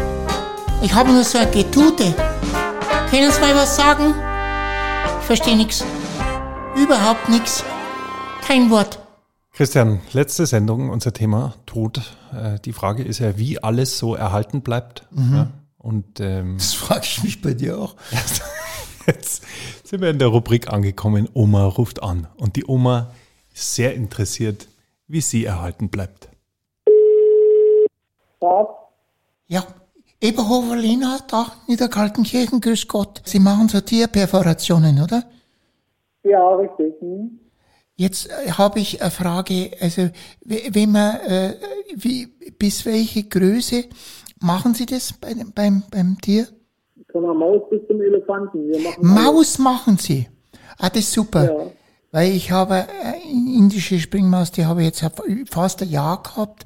Ich 0.82 0.91
habe 0.91 1.12
nur 1.12 1.24
so 1.24 1.38
ein 1.38 1.52
Getute. 1.52 2.15
Können 3.12 3.32
Sie 3.32 3.41
mal 3.41 3.54
was 3.54 3.76
sagen? 3.76 4.15
Ich 5.32 5.38
verstehe 5.38 5.56
nichts. 5.56 5.86
Überhaupt 6.76 7.30
nichts. 7.30 7.63
Kein 8.41 8.70
Wort. 8.70 9.00
Christian, 9.54 10.02
letzte 10.12 10.46
Sendung, 10.46 10.89
unser 10.89 11.13
Thema 11.13 11.54
Tod. 11.65 12.02
Äh, 12.34 12.60
die 12.60 12.74
Frage 12.74 13.04
ist 13.04 13.20
ja, 13.20 13.38
wie 13.38 13.63
alles 13.63 13.98
so 13.98 14.13
erhalten 14.13 14.60
bleibt. 14.60 15.08
Ja? 15.15 15.48
Und 15.78 16.20
ähm, 16.20 16.58
Das 16.58 16.74
frage 16.74 17.06
ich 17.06 17.24
mich 17.24 17.41
bei 17.41 17.54
dir 17.54 17.78
auch. 17.78 17.96
Jetzt 19.08 19.44
sind 19.86 20.02
wir 20.02 20.10
in 20.10 20.20
der 20.20 20.28
Rubrik 20.28 20.67
angekommen, 20.67 21.30
Oma 21.34 21.63
ruft 21.63 22.04
an. 22.04 22.28
Und 22.36 22.58
die 22.58 22.65
Oma 22.65 23.13
ist 23.54 23.76
sehr 23.76 23.96
interessiert, 23.96 24.67
wie 25.08 25.22
sie 25.22 25.46
erhalten 25.46 25.88
bleibt. 25.88 26.28
Ja, 29.48 29.65
Eberhofer 30.22 30.76
Lena, 30.76 31.20
da, 31.28 31.52
Niederkaltenkirchen, 31.68 32.62
grüß 32.62 32.88
Gott. 32.88 33.22
Sie 33.26 33.40
machen 33.40 33.70
so 33.70 33.82
Tierperforationen, 33.82 35.02
oder? 35.02 35.24
Ja, 36.24 36.48
richtig. 36.56 36.94
Hm. 37.00 37.40
Jetzt 37.96 38.30
äh, 38.30 38.52
habe 38.52 38.80
ich 38.80 39.02
eine 39.02 39.12
Frage, 39.12 39.72
also 39.80 40.10
we- 40.46 40.70
wenn 40.72 40.92
man, 40.92 41.16
äh, 41.22 41.56
wie, 41.96 42.28
bis 42.58 42.86
welche 42.86 43.24
Größe 43.24 43.86
machen 44.40 44.74
Sie 44.76 44.86
das 44.86 45.14
bei, 45.14 45.36
beim, 45.56 45.84
beim 45.90 46.18
Tier? 46.22 46.48
Von 47.12 47.24
der 47.24 47.34
Maus 47.34 47.62
bis 47.70 47.82
zum 47.88 48.00
Elefanten. 48.02 48.72
Maus 49.02 49.58
machen 49.58 49.98
Sie. 49.98 50.28
Ah, 50.78 50.90
das 50.90 51.00
ist 51.00 51.14
super. 51.14 51.46
Ja. 51.46 51.72
Weil 52.12 52.34
ich 52.34 52.52
habe 52.52 52.88
eine 53.04 53.56
indische 53.58 54.00
Springmaus, 54.00 54.52
die 54.52 54.65
habe 54.65 54.82
ich 54.82 54.88
jetzt 54.88 55.06
fast 55.50 55.82
ein 55.82 55.89
Jahr 55.89 56.21
gehabt 56.21 56.65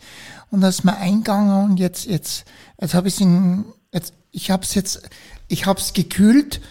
und 0.50 0.62
da 0.62 0.70
ist 0.70 0.84
mir 0.84 0.98
eingegangen 0.98 1.70
und 1.70 1.80
jetzt, 1.80 2.06
jetzt, 2.06 2.46
jetzt 2.82 2.96
habe 2.96 3.08
ich 3.08 3.22
in, 3.22 3.66
jetzt, 3.94 4.16
ich 4.32 4.50
habe 4.50 4.64
es 4.64 4.74
jetzt, 4.74 5.08
ich 5.48 5.66
habe 5.66 5.80
es 5.80 5.94
gekühlt. 5.94 6.62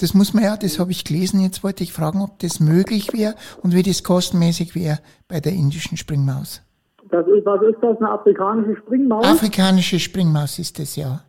Das 0.00 0.14
muss 0.14 0.32
man 0.32 0.44
ja, 0.44 0.56
das 0.56 0.78
habe 0.78 0.92
ich 0.92 1.04
gelesen. 1.04 1.40
Jetzt 1.40 1.64
wollte 1.64 1.82
ich 1.82 1.92
fragen, 1.92 2.22
ob 2.22 2.38
das 2.38 2.60
möglich 2.60 3.12
wäre 3.12 3.34
und 3.62 3.74
wie 3.74 3.82
das 3.82 4.04
kostenmäßig 4.04 4.76
wäre 4.76 5.00
bei 5.26 5.40
der 5.40 5.52
indischen 5.52 5.96
Springmaus. 5.96 6.62
Das 7.10 7.26
ist, 7.26 7.44
was 7.44 7.62
ist 7.62 7.78
das? 7.82 7.96
Eine 7.96 8.10
afrikanische 8.10 8.76
Springmaus? 8.76 9.26
Afrikanische 9.26 9.98
Springmaus 9.98 10.58
ist 10.60 10.78
das 10.78 10.94
ja. 10.94 11.24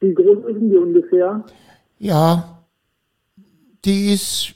Wie 0.00 0.12
groß 0.12 0.38
ist 0.48 0.60
denn 0.60 0.68
die 0.70 0.76
ungefähr? 0.76 1.44
Ja, 1.98 2.58
die 3.84 4.12
ist 4.12 4.54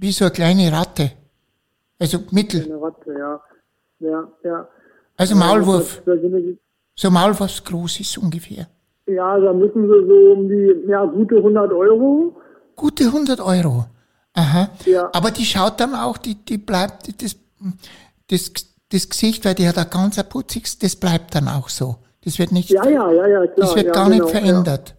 wie 0.00 0.12
so 0.12 0.24
eine 0.24 0.32
kleine 0.32 0.72
Ratte. 0.72 1.12
Also 1.98 2.20
mittel, 2.30 2.64
Eine 2.64 2.80
Ratte, 2.80 3.12
ja. 3.12 3.40
Ja, 4.00 4.28
ja. 4.42 4.68
also 5.16 5.36
Maulwurf. 5.36 6.02
So 6.94 7.10
Maulwurfs 7.10 7.62
groß 7.62 8.00
ist 8.00 8.16
ungefähr. 8.16 8.66
Ja, 9.06 9.38
da 9.38 9.52
müssen 9.52 9.86
wir 9.86 10.06
so 10.06 10.32
um 10.32 10.48
die, 10.48 10.88
ja, 10.90 11.04
gute 11.04 11.36
100 11.36 11.72
Euro. 11.72 12.40
Gute 12.76 13.04
100 13.04 13.40
Euro. 13.40 13.86
Aha. 14.32 14.70
Ja. 14.86 15.10
Aber 15.12 15.30
die 15.30 15.44
schaut 15.44 15.80
dann 15.80 15.94
auch, 15.94 16.16
die, 16.16 16.34
die 16.36 16.56
bleibt, 16.56 17.22
das, 17.22 17.36
das, 18.28 18.52
das 18.90 19.08
Gesicht, 19.08 19.44
weil 19.44 19.54
die 19.54 19.68
hat 19.68 19.76
ein 19.76 19.90
ganz 19.90 20.22
putziges, 20.24 20.78
das 20.78 20.96
bleibt 20.96 21.34
dann 21.34 21.48
auch 21.48 21.68
so. 21.68 21.96
Das 22.24 22.38
wird 22.38 22.52
nicht, 22.52 22.70
Ja, 22.70 22.88
ja, 22.88 23.10
ja, 23.12 23.26
ja, 23.26 23.46
klar. 23.46 23.54
das 23.56 23.74
wird 23.74 23.86
ja, 23.86 23.92
gar 23.92 24.08
genau, 24.08 24.24
nicht 24.24 24.30
verändert. 24.30 24.94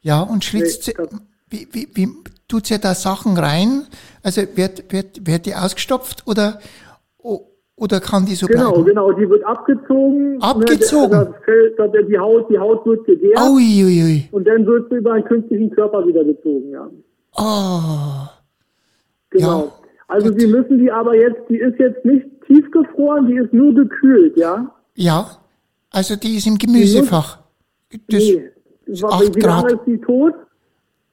Ja, 0.00 0.22
und 0.22 0.44
schlitzt 0.44 0.88
Nee, 0.98 1.06
wie, 1.52 1.68
wie, 1.70 1.88
wie, 1.94 2.08
tut 2.48 2.66
sie 2.66 2.78
da 2.78 2.94
Sachen 2.94 3.36
rein? 3.38 3.84
Also 4.22 4.42
wird, 4.54 4.92
wird, 4.92 5.26
wird 5.26 5.46
die 5.46 5.54
ausgestopft 5.54 6.26
oder, 6.26 6.58
oder 7.76 8.00
kann 8.00 8.26
die 8.26 8.34
so. 8.34 8.46
Genau, 8.46 8.72
bleiben? 8.72 8.86
genau, 8.86 9.12
die 9.12 9.28
wird 9.28 9.44
abgezogen. 9.44 10.40
Abgezogen? 10.42 11.18
Ne, 11.18 11.26
Das 11.26 11.44
Fell, 11.44 11.74
das, 11.76 11.90
die, 12.08 12.18
Haut, 12.18 12.50
die 12.50 12.58
Haut 12.58 12.84
wird 12.86 13.04
gegärt. 13.04 13.38
Ui, 13.40 13.84
ui, 13.84 14.02
ui. 14.02 14.28
Und 14.32 14.46
dann 14.46 14.66
wird 14.66 14.90
sie 14.90 14.96
über 14.96 15.12
einen 15.12 15.24
künstlichen 15.24 15.70
Körper 15.70 16.06
wieder 16.06 16.24
gezogen, 16.24 16.70
ja. 16.70 16.88
Oh, 17.36 18.28
Genau. 19.30 19.64
Ja, 19.64 19.72
also 20.08 20.30
gut. 20.30 20.40
Sie 20.40 20.46
müssen 20.46 20.78
die 20.78 20.90
aber 20.90 21.14
jetzt, 21.16 21.40
die 21.48 21.56
ist 21.56 21.78
jetzt 21.78 22.04
nicht 22.04 22.26
tiefgefroren, 22.46 23.26
die 23.26 23.36
ist 23.36 23.52
nur 23.52 23.74
gekühlt, 23.74 24.36
ja? 24.36 24.74
ja. 24.94 25.26
Also 25.90 26.16
die 26.16 26.36
ist 26.36 26.46
im 26.46 26.58
Gemüsefach. 26.58 27.38
Das, 28.08 28.22
Nee. 28.22 28.50
Wie 28.86 29.40
lange 29.40 29.72
ist 29.72 29.86
die 29.86 29.98
tot? 29.98 30.34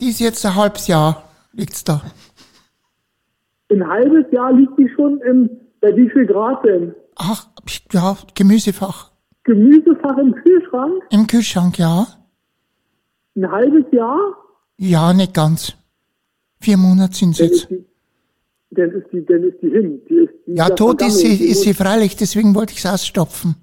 Die 0.02 0.10
ist 0.10 0.20
jetzt 0.20 0.46
ein 0.46 0.56
halbes 0.56 0.88
Jahr, 0.88 1.24
liegt's 1.52 1.84
da. 1.84 2.02
Ein 3.72 3.86
halbes 3.88 4.26
Jahr 4.32 4.54
liegt 4.54 4.78
die 4.80 4.90
schon 4.96 5.20
im, 5.22 5.50
bei 5.82 5.96
wie 5.96 6.10
viel 6.10 6.26
Grad 6.26 6.64
denn? 6.66 6.96
Ach, 7.16 7.48
ja, 7.92 8.18
Gemüsefach. 8.34 9.12
Gemüsefach 9.44 10.18
im 10.18 10.34
Kühlschrank? 10.34 11.04
Im 11.12 11.28
Kühlschrank, 11.28 11.78
ja. 11.78 12.08
Ein 13.36 13.52
halbes 13.52 13.86
Jahr? 13.92 14.20
Ja, 14.78 15.12
nicht 15.14 15.34
ganz. 15.34 15.74
Vier 16.62 16.78
Monate 16.78 17.14
sind 17.14 17.38
Dann 17.40 17.48
jetzt. 17.48 17.68
dann 18.72 18.92
ist 18.92 19.08
die, 19.12 19.26
dann 19.26 19.44
ist 19.44 19.62
die 19.62 19.70
hin. 19.70 20.02
Die 20.10 20.16
ist, 20.16 20.34
die 20.48 20.54
Ja, 20.56 20.70
tot 20.70 21.02
ist 21.02 21.20
sie, 21.20 21.46
ist 21.50 21.62
sie 21.64 21.74
freilich, 21.74 22.16
deswegen 22.16 22.56
wollte 22.56 22.72
ich 22.74 22.80
es 22.80 22.86
ausstopfen. 22.86 23.56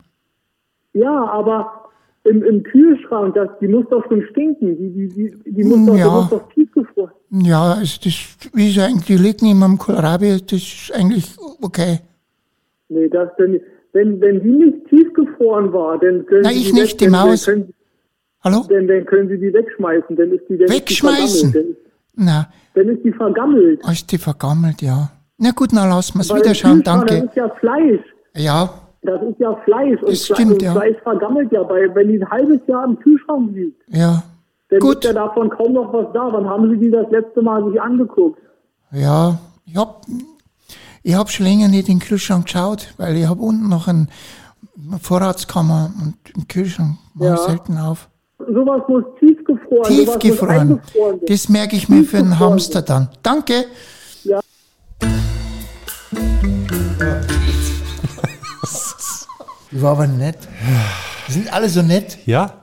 Ja, 0.93 1.27
aber 1.31 1.86
im, 2.27 2.43
im 2.43 2.63
Kühlschrank, 2.63 3.35
das, 3.35 3.49
die 3.61 3.69
muss 3.69 3.87
doch 3.91 4.05
schon 4.09 4.23
stinken. 4.31 4.77
Die, 4.79 4.91
die, 5.09 5.09
die, 5.45 5.53
die 5.53 5.65
muss, 5.65 5.87
doch, 5.87 5.97
Ja. 5.97 6.11
muss 6.11 6.31
doch 6.31 6.49
tiefgefroren. 6.53 7.13
Ja, 7.31 7.75
also 7.75 7.99
das 8.05 8.15
ist 8.55 8.79
eigentlich, 8.79 9.05
die 9.07 9.17
liegt 9.17 9.43
neben 9.43 9.63
am 9.63 9.79
Kohlrabi, 9.79 10.41
das 10.43 10.53
ist 10.63 10.93
eigentlich 10.95 11.27
okay. 11.63 12.01
Nee, 12.89 13.09
das, 13.09 13.29
wenn, 13.39 13.61
wenn, 13.93 14.21
wenn 14.21 14.41
die 14.43 14.51
nicht 14.51 14.87
tiefgefroren 14.89 15.73
war, 15.73 15.99
dann 15.99 16.25
können 16.27 16.43
Na, 16.45 16.51
Sie 16.51 16.59
ich 16.61 16.67
die 16.67 16.73
nicht, 16.75 16.93
weg- 16.93 16.99
die 16.99 17.05
dann, 17.07 17.13
Maus. 17.29 17.45
Dann 17.45 17.55
können, 17.55 17.75
Hallo? 18.45 18.67
dann, 18.69 18.87
dann 18.87 19.05
können 19.07 19.29
Sie 19.29 19.39
die 19.39 19.53
wegschmeißen, 19.53 20.17
dann 20.17 20.31
ist 20.33 20.45
die, 20.49 20.57
dann 20.59 20.69
Wegschmeißen? 20.69 21.49
Ist 21.49 21.55
die. 21.57 21.77
Na, 22.15 22.49
Dann, 22.75 22.87
dann 22.87 22.97
ist 22.97 23.05
die 23.05 23.13
vergammelt. 23.13 23.81
oh, 23.87 23.91
ist 23.91 24.11
die 24.13 24.19
vergammelt, 24.19 24.81
ja. 24.83 25.11
Na 25.39 25.51
gut, 25.51 25.71
na 25.73 25.87
lassen 25.87 26.19
wir's 26.19 26.31
Weil 26.31 26.41
wieder 26.43 26.55
schauen, 26.55 26.83
danke. 26.83 27.15
Das 27.17 27.25
ist 27.25 27.37
ja 27.37 27.49
Fleisch. 27.61 28.01
Ja, 28.35 28.71
Das 29.07 29.23
ist 29.23 29.39
ja 29.39 29.55
Fleisch. 29.65 30.01
Und, 30.03 30.11
Das 30.11 30.25
stimmt, 30.27 30.53
und 30.53 30.63
ja. 30.63 30.73
Fleisch 30.73 30.97
vergammelt 31.03 31.51
ja, 31.53 31.63
bei, 31.63 31.89
wenn 31.95 32.09
die 32.09 32.19
ein 32.23 32.31
halbes 32.31 32.61
Jahr 32.67 32.85
im 32.85 32.99
Kühlschrank 32.99 33.55
liegt. 33.55 33.83
ja. 33.89 34.23
Dann 34.69 34.81
Gut. 34.81 34.97
ist 34.97 35.05
ja 35.05 35.13
davon 35.13 35.49
kaum 35.49 35.75
noch 35.75 35.93
was 35.93 36.07
da. 36.13 36.29
Wann 36.33 36.45
haben 36.49 36.69
Sie 36.69 36.77
die 36.77 36.91
das 36.91 37.09
letzte 37.13 37.41
Mal 37.41 37.65
sich 37.71 37.81
angeguckt? 37.81 38.41
Ja, 38.91 39.39
ich 39.65 39.77
hab, 39.77 40.01
ich 41.05 41.15
hab 41.15 41.31
schon 41.31 41.47
länger 41.47 41.69
nicht 41.69 41.89
in 41.89 42.01
den 42.01 42.05
Kühlschrank 42.05 42.47
geschaut, 42.47 42.89
weil 42.97 43.17
ich 43.17 43.29
hab 43.29 43.39
unten 43.39 43.69
noch 43.69 43.87
einen, 43.87 44.09
Vorratskammer 45.01 45.91
und 46.03 46.17
im 46.37 46.49
Kühlschrank 46.49 46.97
mache 47.15 47.35
ich 47.35 47.39
Ja. 47.41 47.47
selten 47.47 47.79
auf. 47.79 48.09
Sowas 48.39 48.83
muss 48.89 49.05
tiefgefroren. 49.21 49.85
Tiefgefroren. 49.85 50.81
Das 51.29 51.49
merke 51.49 51.77
ich 51.77 51.89
mir 51.89 52.03
für 52.03 52.19
einen. 52.19 52.39
Hamster 52.41 52.83
dann. 52.83 53.09
Danke. 53.23 53.67
Ja. 54.25 54.41
Die 59.77 59.83
war 59.83 59.93
aber 59.93 60.07
nett. 60.07 60.39
Die 61.29 61.33
sind 61.33 61.53
alle 61.53 61.69
so 61.69 61.83
nett. 61.83 62.17
Ja. 62.25 62.63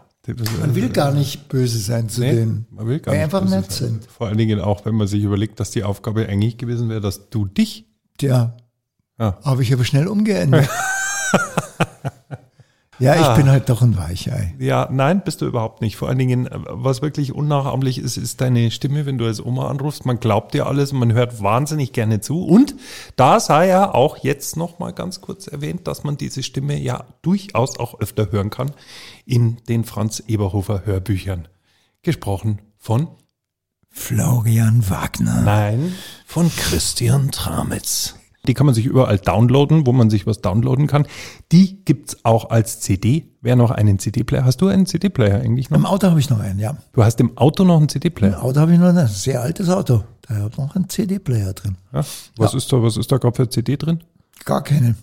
Man 0.59 0.73
will 0.73 0.89
gar 0.89 1.11
nicht 1.11 1.47
böse 1.47 1.77
sein 1.77 2.09
zu 2.09 2.21
denen. 2.21 2.65
Man 2.71 2.87
will 2.87 2.99
gar 2.99 3.11
nicht 3.11 3.21
einfach 3.21 3.41
böse 3.41 3.55
nett 3.55 3.71
sein. 3.71 3.87
sind. 3.89 4.05
Vor 4.09 4.27
allen 4.27 4.37
Dingen 4.39 4.59
auch, 4.59 4.83
wenn 4.85 4.95
man 4.95 5.05
sich 5.05 5.21
überlegt, 5.21 5.59
dass 5.59 5.69
die 5.69 5.83
Aufgabe 5.83 6.27
eigentlich 6.27 6.57
gewesen 6.57 6.89
wäre, 6.89 7.01
dass 7.01 7.29
du 7.29 7.45
dich. 7.45 7.85
Tja, 8.17 8.57
Ja. 9.19 9.37
habe 9.43 9.61
ich 9.61 9.71
aber 9.73 9.83
schnell 9.83 10.07
umgeändert. 10.07 10.67
ja, 13.03 13.15
ich 13.15 13.21
Ah. 13.21 13.35
bin 13.35 13.49
halt 13.49 13.69
doch 13.69 13.81
ein 13.81 13.97
Weichei. 13.97 14.53
Ja, 14.59 14.87
nein, 14.91 15.21
bist 15.23 15.41
du 15.41 15.45
überhaupt 15.45 15.81
nicht. 15.81 15.95
Vor 15.97 16.07
allen 16.07 16.17
Dingen, 16.17 16.47
äh, 16.47 16.59
was 16.69 17.01
wirklich 17.01 17.33
unnachahmlich 17.33 17.97
ist, 17.97 18.17
ist 18.17 18.39
deine 18.41 18.71
Stimme, 18.71 19.05
wenn 19.05 19.17
du 19.17 19.25
als 19.25 19.43
Oma 19.43 19.67
anrufst. 19.67 20.05
Man 20.05 20.19
glaubt 20.19 20.53
dir 20.53 20.67
alles 20.67 20.91
und 20.93 20.99
man 20.99 21.13
hört 21.13 21.41
wahnsinnig 21.41 21.91
gerne 21.93 22.21
zu. 22.21 22.45
Und 22.45 22.75
da 23.15 23.39
sei 23.39 23.67
ja 23.67 23.93
auch 23.93 24.17
jetzt 24.17 24.57
noch 24.57 24.79
mal 24.79 24.91
ganz 24.93 25.21
kurz 25.21 25.47
erwähnt, 25.47 25.87
dass 25.87 26.03
man 26.03 26.17
diese 26.17 26.43
Stimme 26.43 26.77
ja 26.79 27.03
durchaus 27.21 27.77
auch 27.77 27.99
öfter 27.99 28.31
hören 28.31 28.49
kann 28.49 28.71
in 29.25 29.57
den 29.67 29.83
Franz 29.83 30.23
Eberhofer 30.27 30.83
Hörbüchern. 30.85 31.47
Gesprochen 32.03 32.59
von 32.77 33.07
Florian 33.89 34.89
Wagner. 34.89 35.41
Nein, 35.41 35.93
von 36.25 36.51
Christian 36.55 37.31
Tramitz. 37.31 38.15
Die 38.45 38.53
kann 38.53 38.65
man 38.65 38.75
sich 38.75 38.85
überall 38.85 39.17
downloaden, 39.19 39.87
wo 39.87 39.93
man 39.93 40.09
sich 40.09 40.27
was 40.27 40.41
downloaden 40.41 40.87
kann. 40.87 41.07
Die 41.53 41.83
gibt's 41.85 42.17
auch 42.23 42.49
als 42.49 42.81
CD. 42.81 43.29
Wer 43.41 43.55
noch 43.55 43.71
einen 43.71 43.99
CD-Player? 43.99 44.43
Hast 44.43 44.59
du 44.61 44.67
einen 44.67 44.85
CD-Player 44.85 45.39
eigentlich 45.39 45.69
noch? 45.69 45.77
Im 45.77 45.85
Auto 45.85 46.09
habe 46.09 46.19
ich 46.19 46.29
noch 46.29 46.39
einen, 46.39 46.59
ja. 46.59 46.75
Du 46.91 47.03
hast 47.03 47.19
im 47.21 47.37
Auto 47.37 47.63
noch 47.63 47.75
einen 47.75 47.83
Im 47.83 47.89
CD-Player. 47.89 48.43
Auto 48.43 48.59
habe 48.59 48.73
ich 48.73 48.79
noch 48.79 48.93
ein 48.93 49.07
sehr 49.07 49.41
altes 49.41 49.69
Auto. 49.69 50.03
Da 50.27 50.35
hat 50.35 50.57
noch 50.57 50.75
ein 50.75 50.89
CD-Player 50.89 51.53
drin. 51.53 51.77
Ja? 51.93 52.03
Was 52.37 52.53
ist 52.53 52.71
da, 52.71 52.83
was 52.83 52.97
ist 52.97 53.11
da 53.11 53.17
gerade 53.17 53.35
für 53.35 53.49
CD 53.49 53.77
drin? 53.77 54.03
Gar 54.43 54.63
keine. 54.63 54.95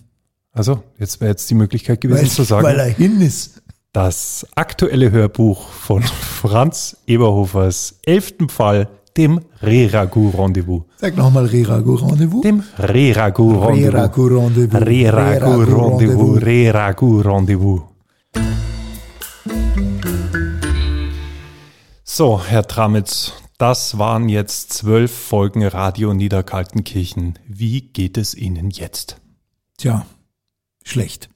Also, 0.51 0.83
jetzt 0.99 1.19
wäre 1.19 1.31
jetzt 1.31 1.49
die 1.49 1.55
Möglichkeit 1.55 2.01
gewesen 2.01 2.21
Weil, 2.23 2.29
zu 2.29 2.43
sagen, 2.43 2.63
weil 2.63 2.77
er 2.79 2.89
hin 2.89 3.21
ist. 3.21 3.63
das 3.93 4.45
aktuelle 4.53 5.09
Hörbuch 5.09 5.67
von 5.69 6.03
Franz 6.41 6.97
Eberhofers 7.07 7.99
elften 8.03 8.49
Fall, 8.49 8.87
dem 9.17 9.41
Re-Ragout-Rendezvous. 9.61 10.83
Sag 10.97 11.17
nochmal 11.17 11.45
Re-Ragout-Rendezvous. 11.45 12.41
Dem 12.41 12.63
Re-Ragout-Rendezvous. 12.77 13.93
Re-Ragout-Rendezvous. 13.93 14.81
Re-Ragout-Rendezvous. 14.81 16.41
Re-Ragout-Rendezvous. 16.41 17.81
So, 22.03 22.43
Herr 22.43 22.67
Tramitz, 22.67 23.33
das 23.57 23.97
waren 23.97 24.27
jetzt 24.27 24.73
zwölf 24.73 25.11
Folgen 25.11 25.65
Radio 25.65 26.13
Niederkaltenkirchen. 26.13 27.39
Wie 27.47 27.81
geht 27.81 28.17
es 28.17 28.35
Ihnen 28.35 28.69
jetzt? 28.69 29.17
Tja, 29.77 30.05
schlecht. 30.83 31.29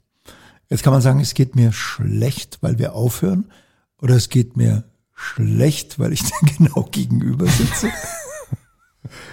Jetzt 0.69 0.83
kann 0.83 0.91
man 0.91 1.01
sagen, 1.01 1.19
es 1.19 1.33
geht 1.33 1.55
mir 1.55 1.71
schlecht, 1.71 2.57
weil 2.61 2.77
wir 2.79 2.93
aufhören. 2.93 3.51
Oder 4.01 4.15
es 4.15 4.29
geht 4.29 4.57
mir 4.57 4.83
schlecht, 5.15 5.97
weil 5.99 6.13
ich 6.13 6.21
da 6.29 6.35
genau 6.57 6.83
gegenüber 6.91 7.47
sitze. 7.47 7.89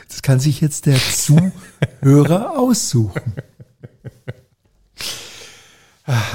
Das 0.08 0.22
kann 0.22 0.38
sich 0.40 0.60
jetzt 0.60 0.86
der 0.86 0.98
Zuhörer 0.98 2.58
aussuchen. 2.58 3.34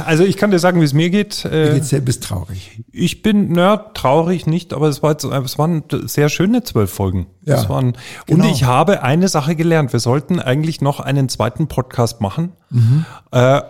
Also 0.06 0.24
ich 0.24 0.38
kann 0.38 0.52
dir 0.52 0.60
sagen, 0.60 0.80
wie 0.80 0.86
es 0.86 0.94
mir 0.94 1.10
geht. 1.10 1.44
Mir 1.44 1.52
Äh, 1.52 1.74
geht's 1.76 1.90
selbst 1.90 2.24
traurig. 2.24 2.84
Ich 2.92 3.22
bin, 3.22 3.52
na, 3.52 3.76
traurig 3.78 4.48
nicht, 4.48 4.74
aber 4.74 4.88
es, 4.88 5.04
war 5.04 5.12
jetzt, 5.12 5.26
es 5.26 5.58
waren 5.58 5.84
sehr 6.06 6.30
schöne 6.30 6.64
zwölf 6.64 6.92
Folgen. 6.92 7.28
Ja, 7.42 7.56
es 7.56 7.68
waren, 7.68 7.98
genau. 8.26 8.46
Und 8.46 8.52
ich 8.52 8.64
habe 8.64 9.04
eine 9.04 9.28
Sache 9.28 9.56
gelernt. 9.58 9.92
Wir 9.92 10.00
sollten 10.00 10.40
eigentlich 10.40 10.80
noch 10.80 11.02
einen 11.02 11.28
zweiten 11.28 11.68
Podcast 11.68 12.22
machen. 12.22 12.54
Mhm. 12.70 13.06
Äh, 13.32 13.62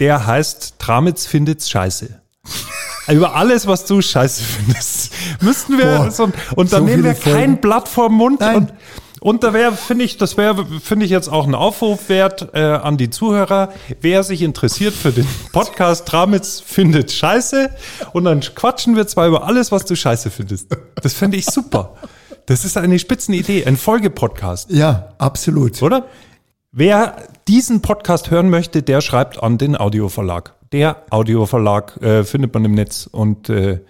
der 0.00 0.26
heißt 0.26 0.74
Tramitz 0.78 1.26
findet's 1.26 1.70
scheiße. 1.70 2.20
Über 3.10 3.34
alles, 3.34 3.66
was 3.66 3.84
du 3.84 4.00
scheiße 4.00 4.42
findest, 4.64 5.12
müssten 5.40 5.78
wir 5.78 5.84
Boah, 5.84 6.10
so, 6.10 6.24
und 6.56 6.72
dann 6.72 6.80
so 6.82 6.84
nehmen 6.84 7.04
wir 7.04 7.14
kein 7.14 7.32
Folgen. 7.32 7.56
Blatt 7.60 7.88
vor 7.88 8.10
Mund 8.10 8.40
Nein. 8.40 8.56
und 8.56 8.72
und 9.20 9.42
da 9.42 9.52
wäre, 9.52 9.72
finde 9.72 10.04
ich, 10.04 10.16
das 10.16 10.36
wäre, 10.36 10.64
finde 10.80 11.04
ich 11.04 11.10
jetzt 11.10 11.28
auch 11.28 11.44
ein 11.44 11.56
Aufruf 11.56 12.08
wert 12.08 12.50
äh, 12.54 12.60
an 12.60 12.96
die 12.98 13.10
Zuhörer. 13.10 13.70
Wer 14.00 14.22
sich 14.22 14.42
interessiert 14.42 14.94
für 14.94 15.10
den 15.10 15.26
Podcast 15.52 16.06
Tramitz 16.06 16.60
findet 16.64 17.10
Scheiße 17.10 17.70
und 18.12 18.24
dann 18.26 18.38
quatschen 18.40 18.94
wir 18.94 19.08
zwar 19.08 19.26
über 19.26 19.44
alles, 19.44 19.72
was 19.72 19.84
du 19.86 19.96
Scheiße 19.96 20.30
findest. 20.30 20.68
Das 21.02 21.14
finde 21.14 21.36
ich 21.36 21.46
super. 21.46 21.94
Das 22.46 22.64
ist 22.64 22.76
eine 22.76 22.96
Spitzenidee, 23.00 23.64
ein 23.66 23.76
Folgepodcast, 23.76 24.70
Ja, 24.70 25.08
absolut. 25.18 25.82
oder? 25.82 26.04
Wer 26.70 27.16
diesen 27.48 27.82
Podcast 27.82 28.30
hören 28.30 28.50
möchte, 28.50 28.82
der 28.84 29.00
schreibt 29.00 29.42
an 29.42 29.58
den 29.58 29.76
Audioverlag. 29.76 30.54
Der 30.72 31.04
Audioverlag 31.10 31.96
äh, 32.02 32.24
findet 32.24 32.52
man 32.54 32.64
im 32.64 32.72
Netz 32.72 33.08
und 33.10 33.48
äh, 33.48 33.80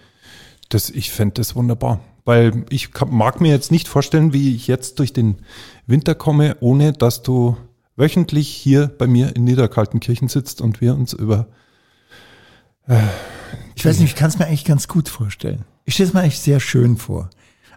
das, 0.69 0.89
ich 0.89 1.11
fände 1.11 1.35
das 1.35 1.55
wunderbar. 1.55 1.99
Weil 2.25 2.65
ich 2.69 2.91
kann, 2.91 3.09
mag 3.13 3.41
mir 3.41 3.49
jetzt 3.51 3.71
nicht 3.71 3.87
vorstellen, 3.87 4.33
wie 4.33 4.55
ich 4.55 4.67
jetzt 4.67 4.99
durch 4.99 5.13
den 5.13 5.37
Winter 5.87 6.15
komme, 6.15 6.57
ohne 6.59 6.93
dass 6.93 7.21
du 7.23 7.57
wöchentlich 7.95 8.47
hier 8.49 8.87
bei 8.87 9.07
mir 9.07 9.35
in 9.35 9.43
Niederkaltenkirchen 9.43 10.27
sitzt 10.29 10.61
und 10.61 10.79
wir 10.79 10.93
uns 10.93 11.13
über 11.13 11.47
Ich 13.75 13.85
weiß 13.85 13.99
nicht, 13.99 14.11
ich 14.11 14.15
kann 14.15 14.29
es 14.29 14.39
mir 14.39 14.45
eigentlich 14.45 14.65
ganz 14.65 14.87
gut 14.87 15.09
vorstellen. 15.09 15.65
Ich 15.85 15.95
stelle 15.95 16.07
es 16.09 16.13
mir 16.13 16.21
eigentlich 16.21 16.39
sehr 16.39 16.59
schön 16.59 16.97
vor. 16.97 17.29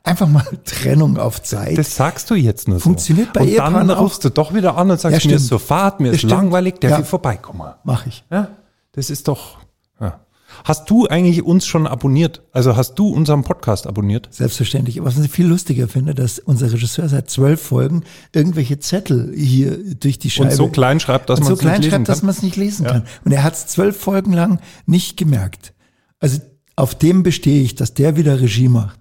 Einfach 0.05 0.29
mal 0.29 0.45
Trennung 0.65 1.17
auf 1.19 1.43
Zeit. 1.43 1.77
Das 1.79 1.97
sagst 1.97 2.31
du 2.31 2.35
jetzt 2.35 2.69
nur 2.69 2.79
so. 2.79 2.85
Funktioniert 2.85 3.33
bei 3.33 3.43
Und 3.43 3.57
dann 3.57 3.91
auch. 3.91 4.01
rufst 4.01 4.25
du 4.25 4.31
doch 4.31 4.53
wieder 4.55 4.77
an 4.77 4.91
und 4.91 5.01
sagst, 5.01 5.25
Ja, 5.25 5.31
mir 5.31 5.37
ist 5.37 5.47
so 5.49 5.59
fad, 5.59 6.01
mir 6.01 6.09
Ja, 6.09 6.13
ist 6.13 6.19
stimmt. 6.21 6.33
langweilig, 6.33 6.81
darf 6.81 6.91
Ja. 6.93 7.01
ich 7.01 7.07
vorbeikommen. 7.07 7.73
Mache 7.85 8.09
ich. 8.09 8.25
Ja, 8.31 8.49
das 8.93 9.11
ist 9.11 9.29
doch. 9.29 9.59
Ja. 10.01 10.25
Hast 10.65 10.89
du 10.91 11.07
eigentlich 11.09 11.43
uns 11.43 11.67
schon 11.67 11.87
abonniert? 11.87 12.43
Also 12.53 12.77
hast 12.77 12.95
du 12.95 13.09
unseren 13.09 13.43
Podcast 13.43 13.87
abonniert? 13.87 14.29
Selbstverständlich. 14.31 15.03
Was 15.03 15.19
ich 15.19 15.31
viel 15.31 15.47
lustiger 15.47 15.89
finde, 15.89 16.15
dass 16.15 16.39
unser 16.39 16.71
Regisseur 16.73 17.09
seit 17.09 17.31
zwölf 17.31 17.61
Folgen 17.61 18.05
irgendwelche 18.35 18.79
Zettel 18.79 19.33
hier 19.35 19.79
durch 19.95 20.19
die 20.19 20.31
Scheibe 20.31 20.51
Und 20.51 20.57
so 20.57 20.69
klein 20.69 21.01
schreibt, 21.01 21.31
dass 21.31 21.41
man 21.41 21.49
so 21.49 21.55
es 21.55 21.61
klein 21.61 21.73
nicht 21.81 21.85
lesen 21.85 21.91
schreibt, 21.97 22.09
dass 22.09 22.19
kann. 22.21 22.27
man 22.27 22.35
es 22.35 22.43
nicht 22.43 22.57
lesen 22.57 22.87
kann. 22.87 23.05
Und 23.25 23.33
er 23.33 23.43
hat 23.43 23.55
es 23.55 23.67
zwölf 23.67 23.99
Folgen 23.99 24.33
lang 24.33 24.61
nicht 24.87 25.17
gemerkt. 25.17 25.73
Also 26.21 26.41
auf 26.77 26.95
dem 26.95 27.23
bestehe 27.23 27.63
ich, 27.63 27.75
dass 27.75 27.95
der 27.95 28.17
wieder 28.17 28.41
Regie 28.41 28.69
macht. 28.69 29.01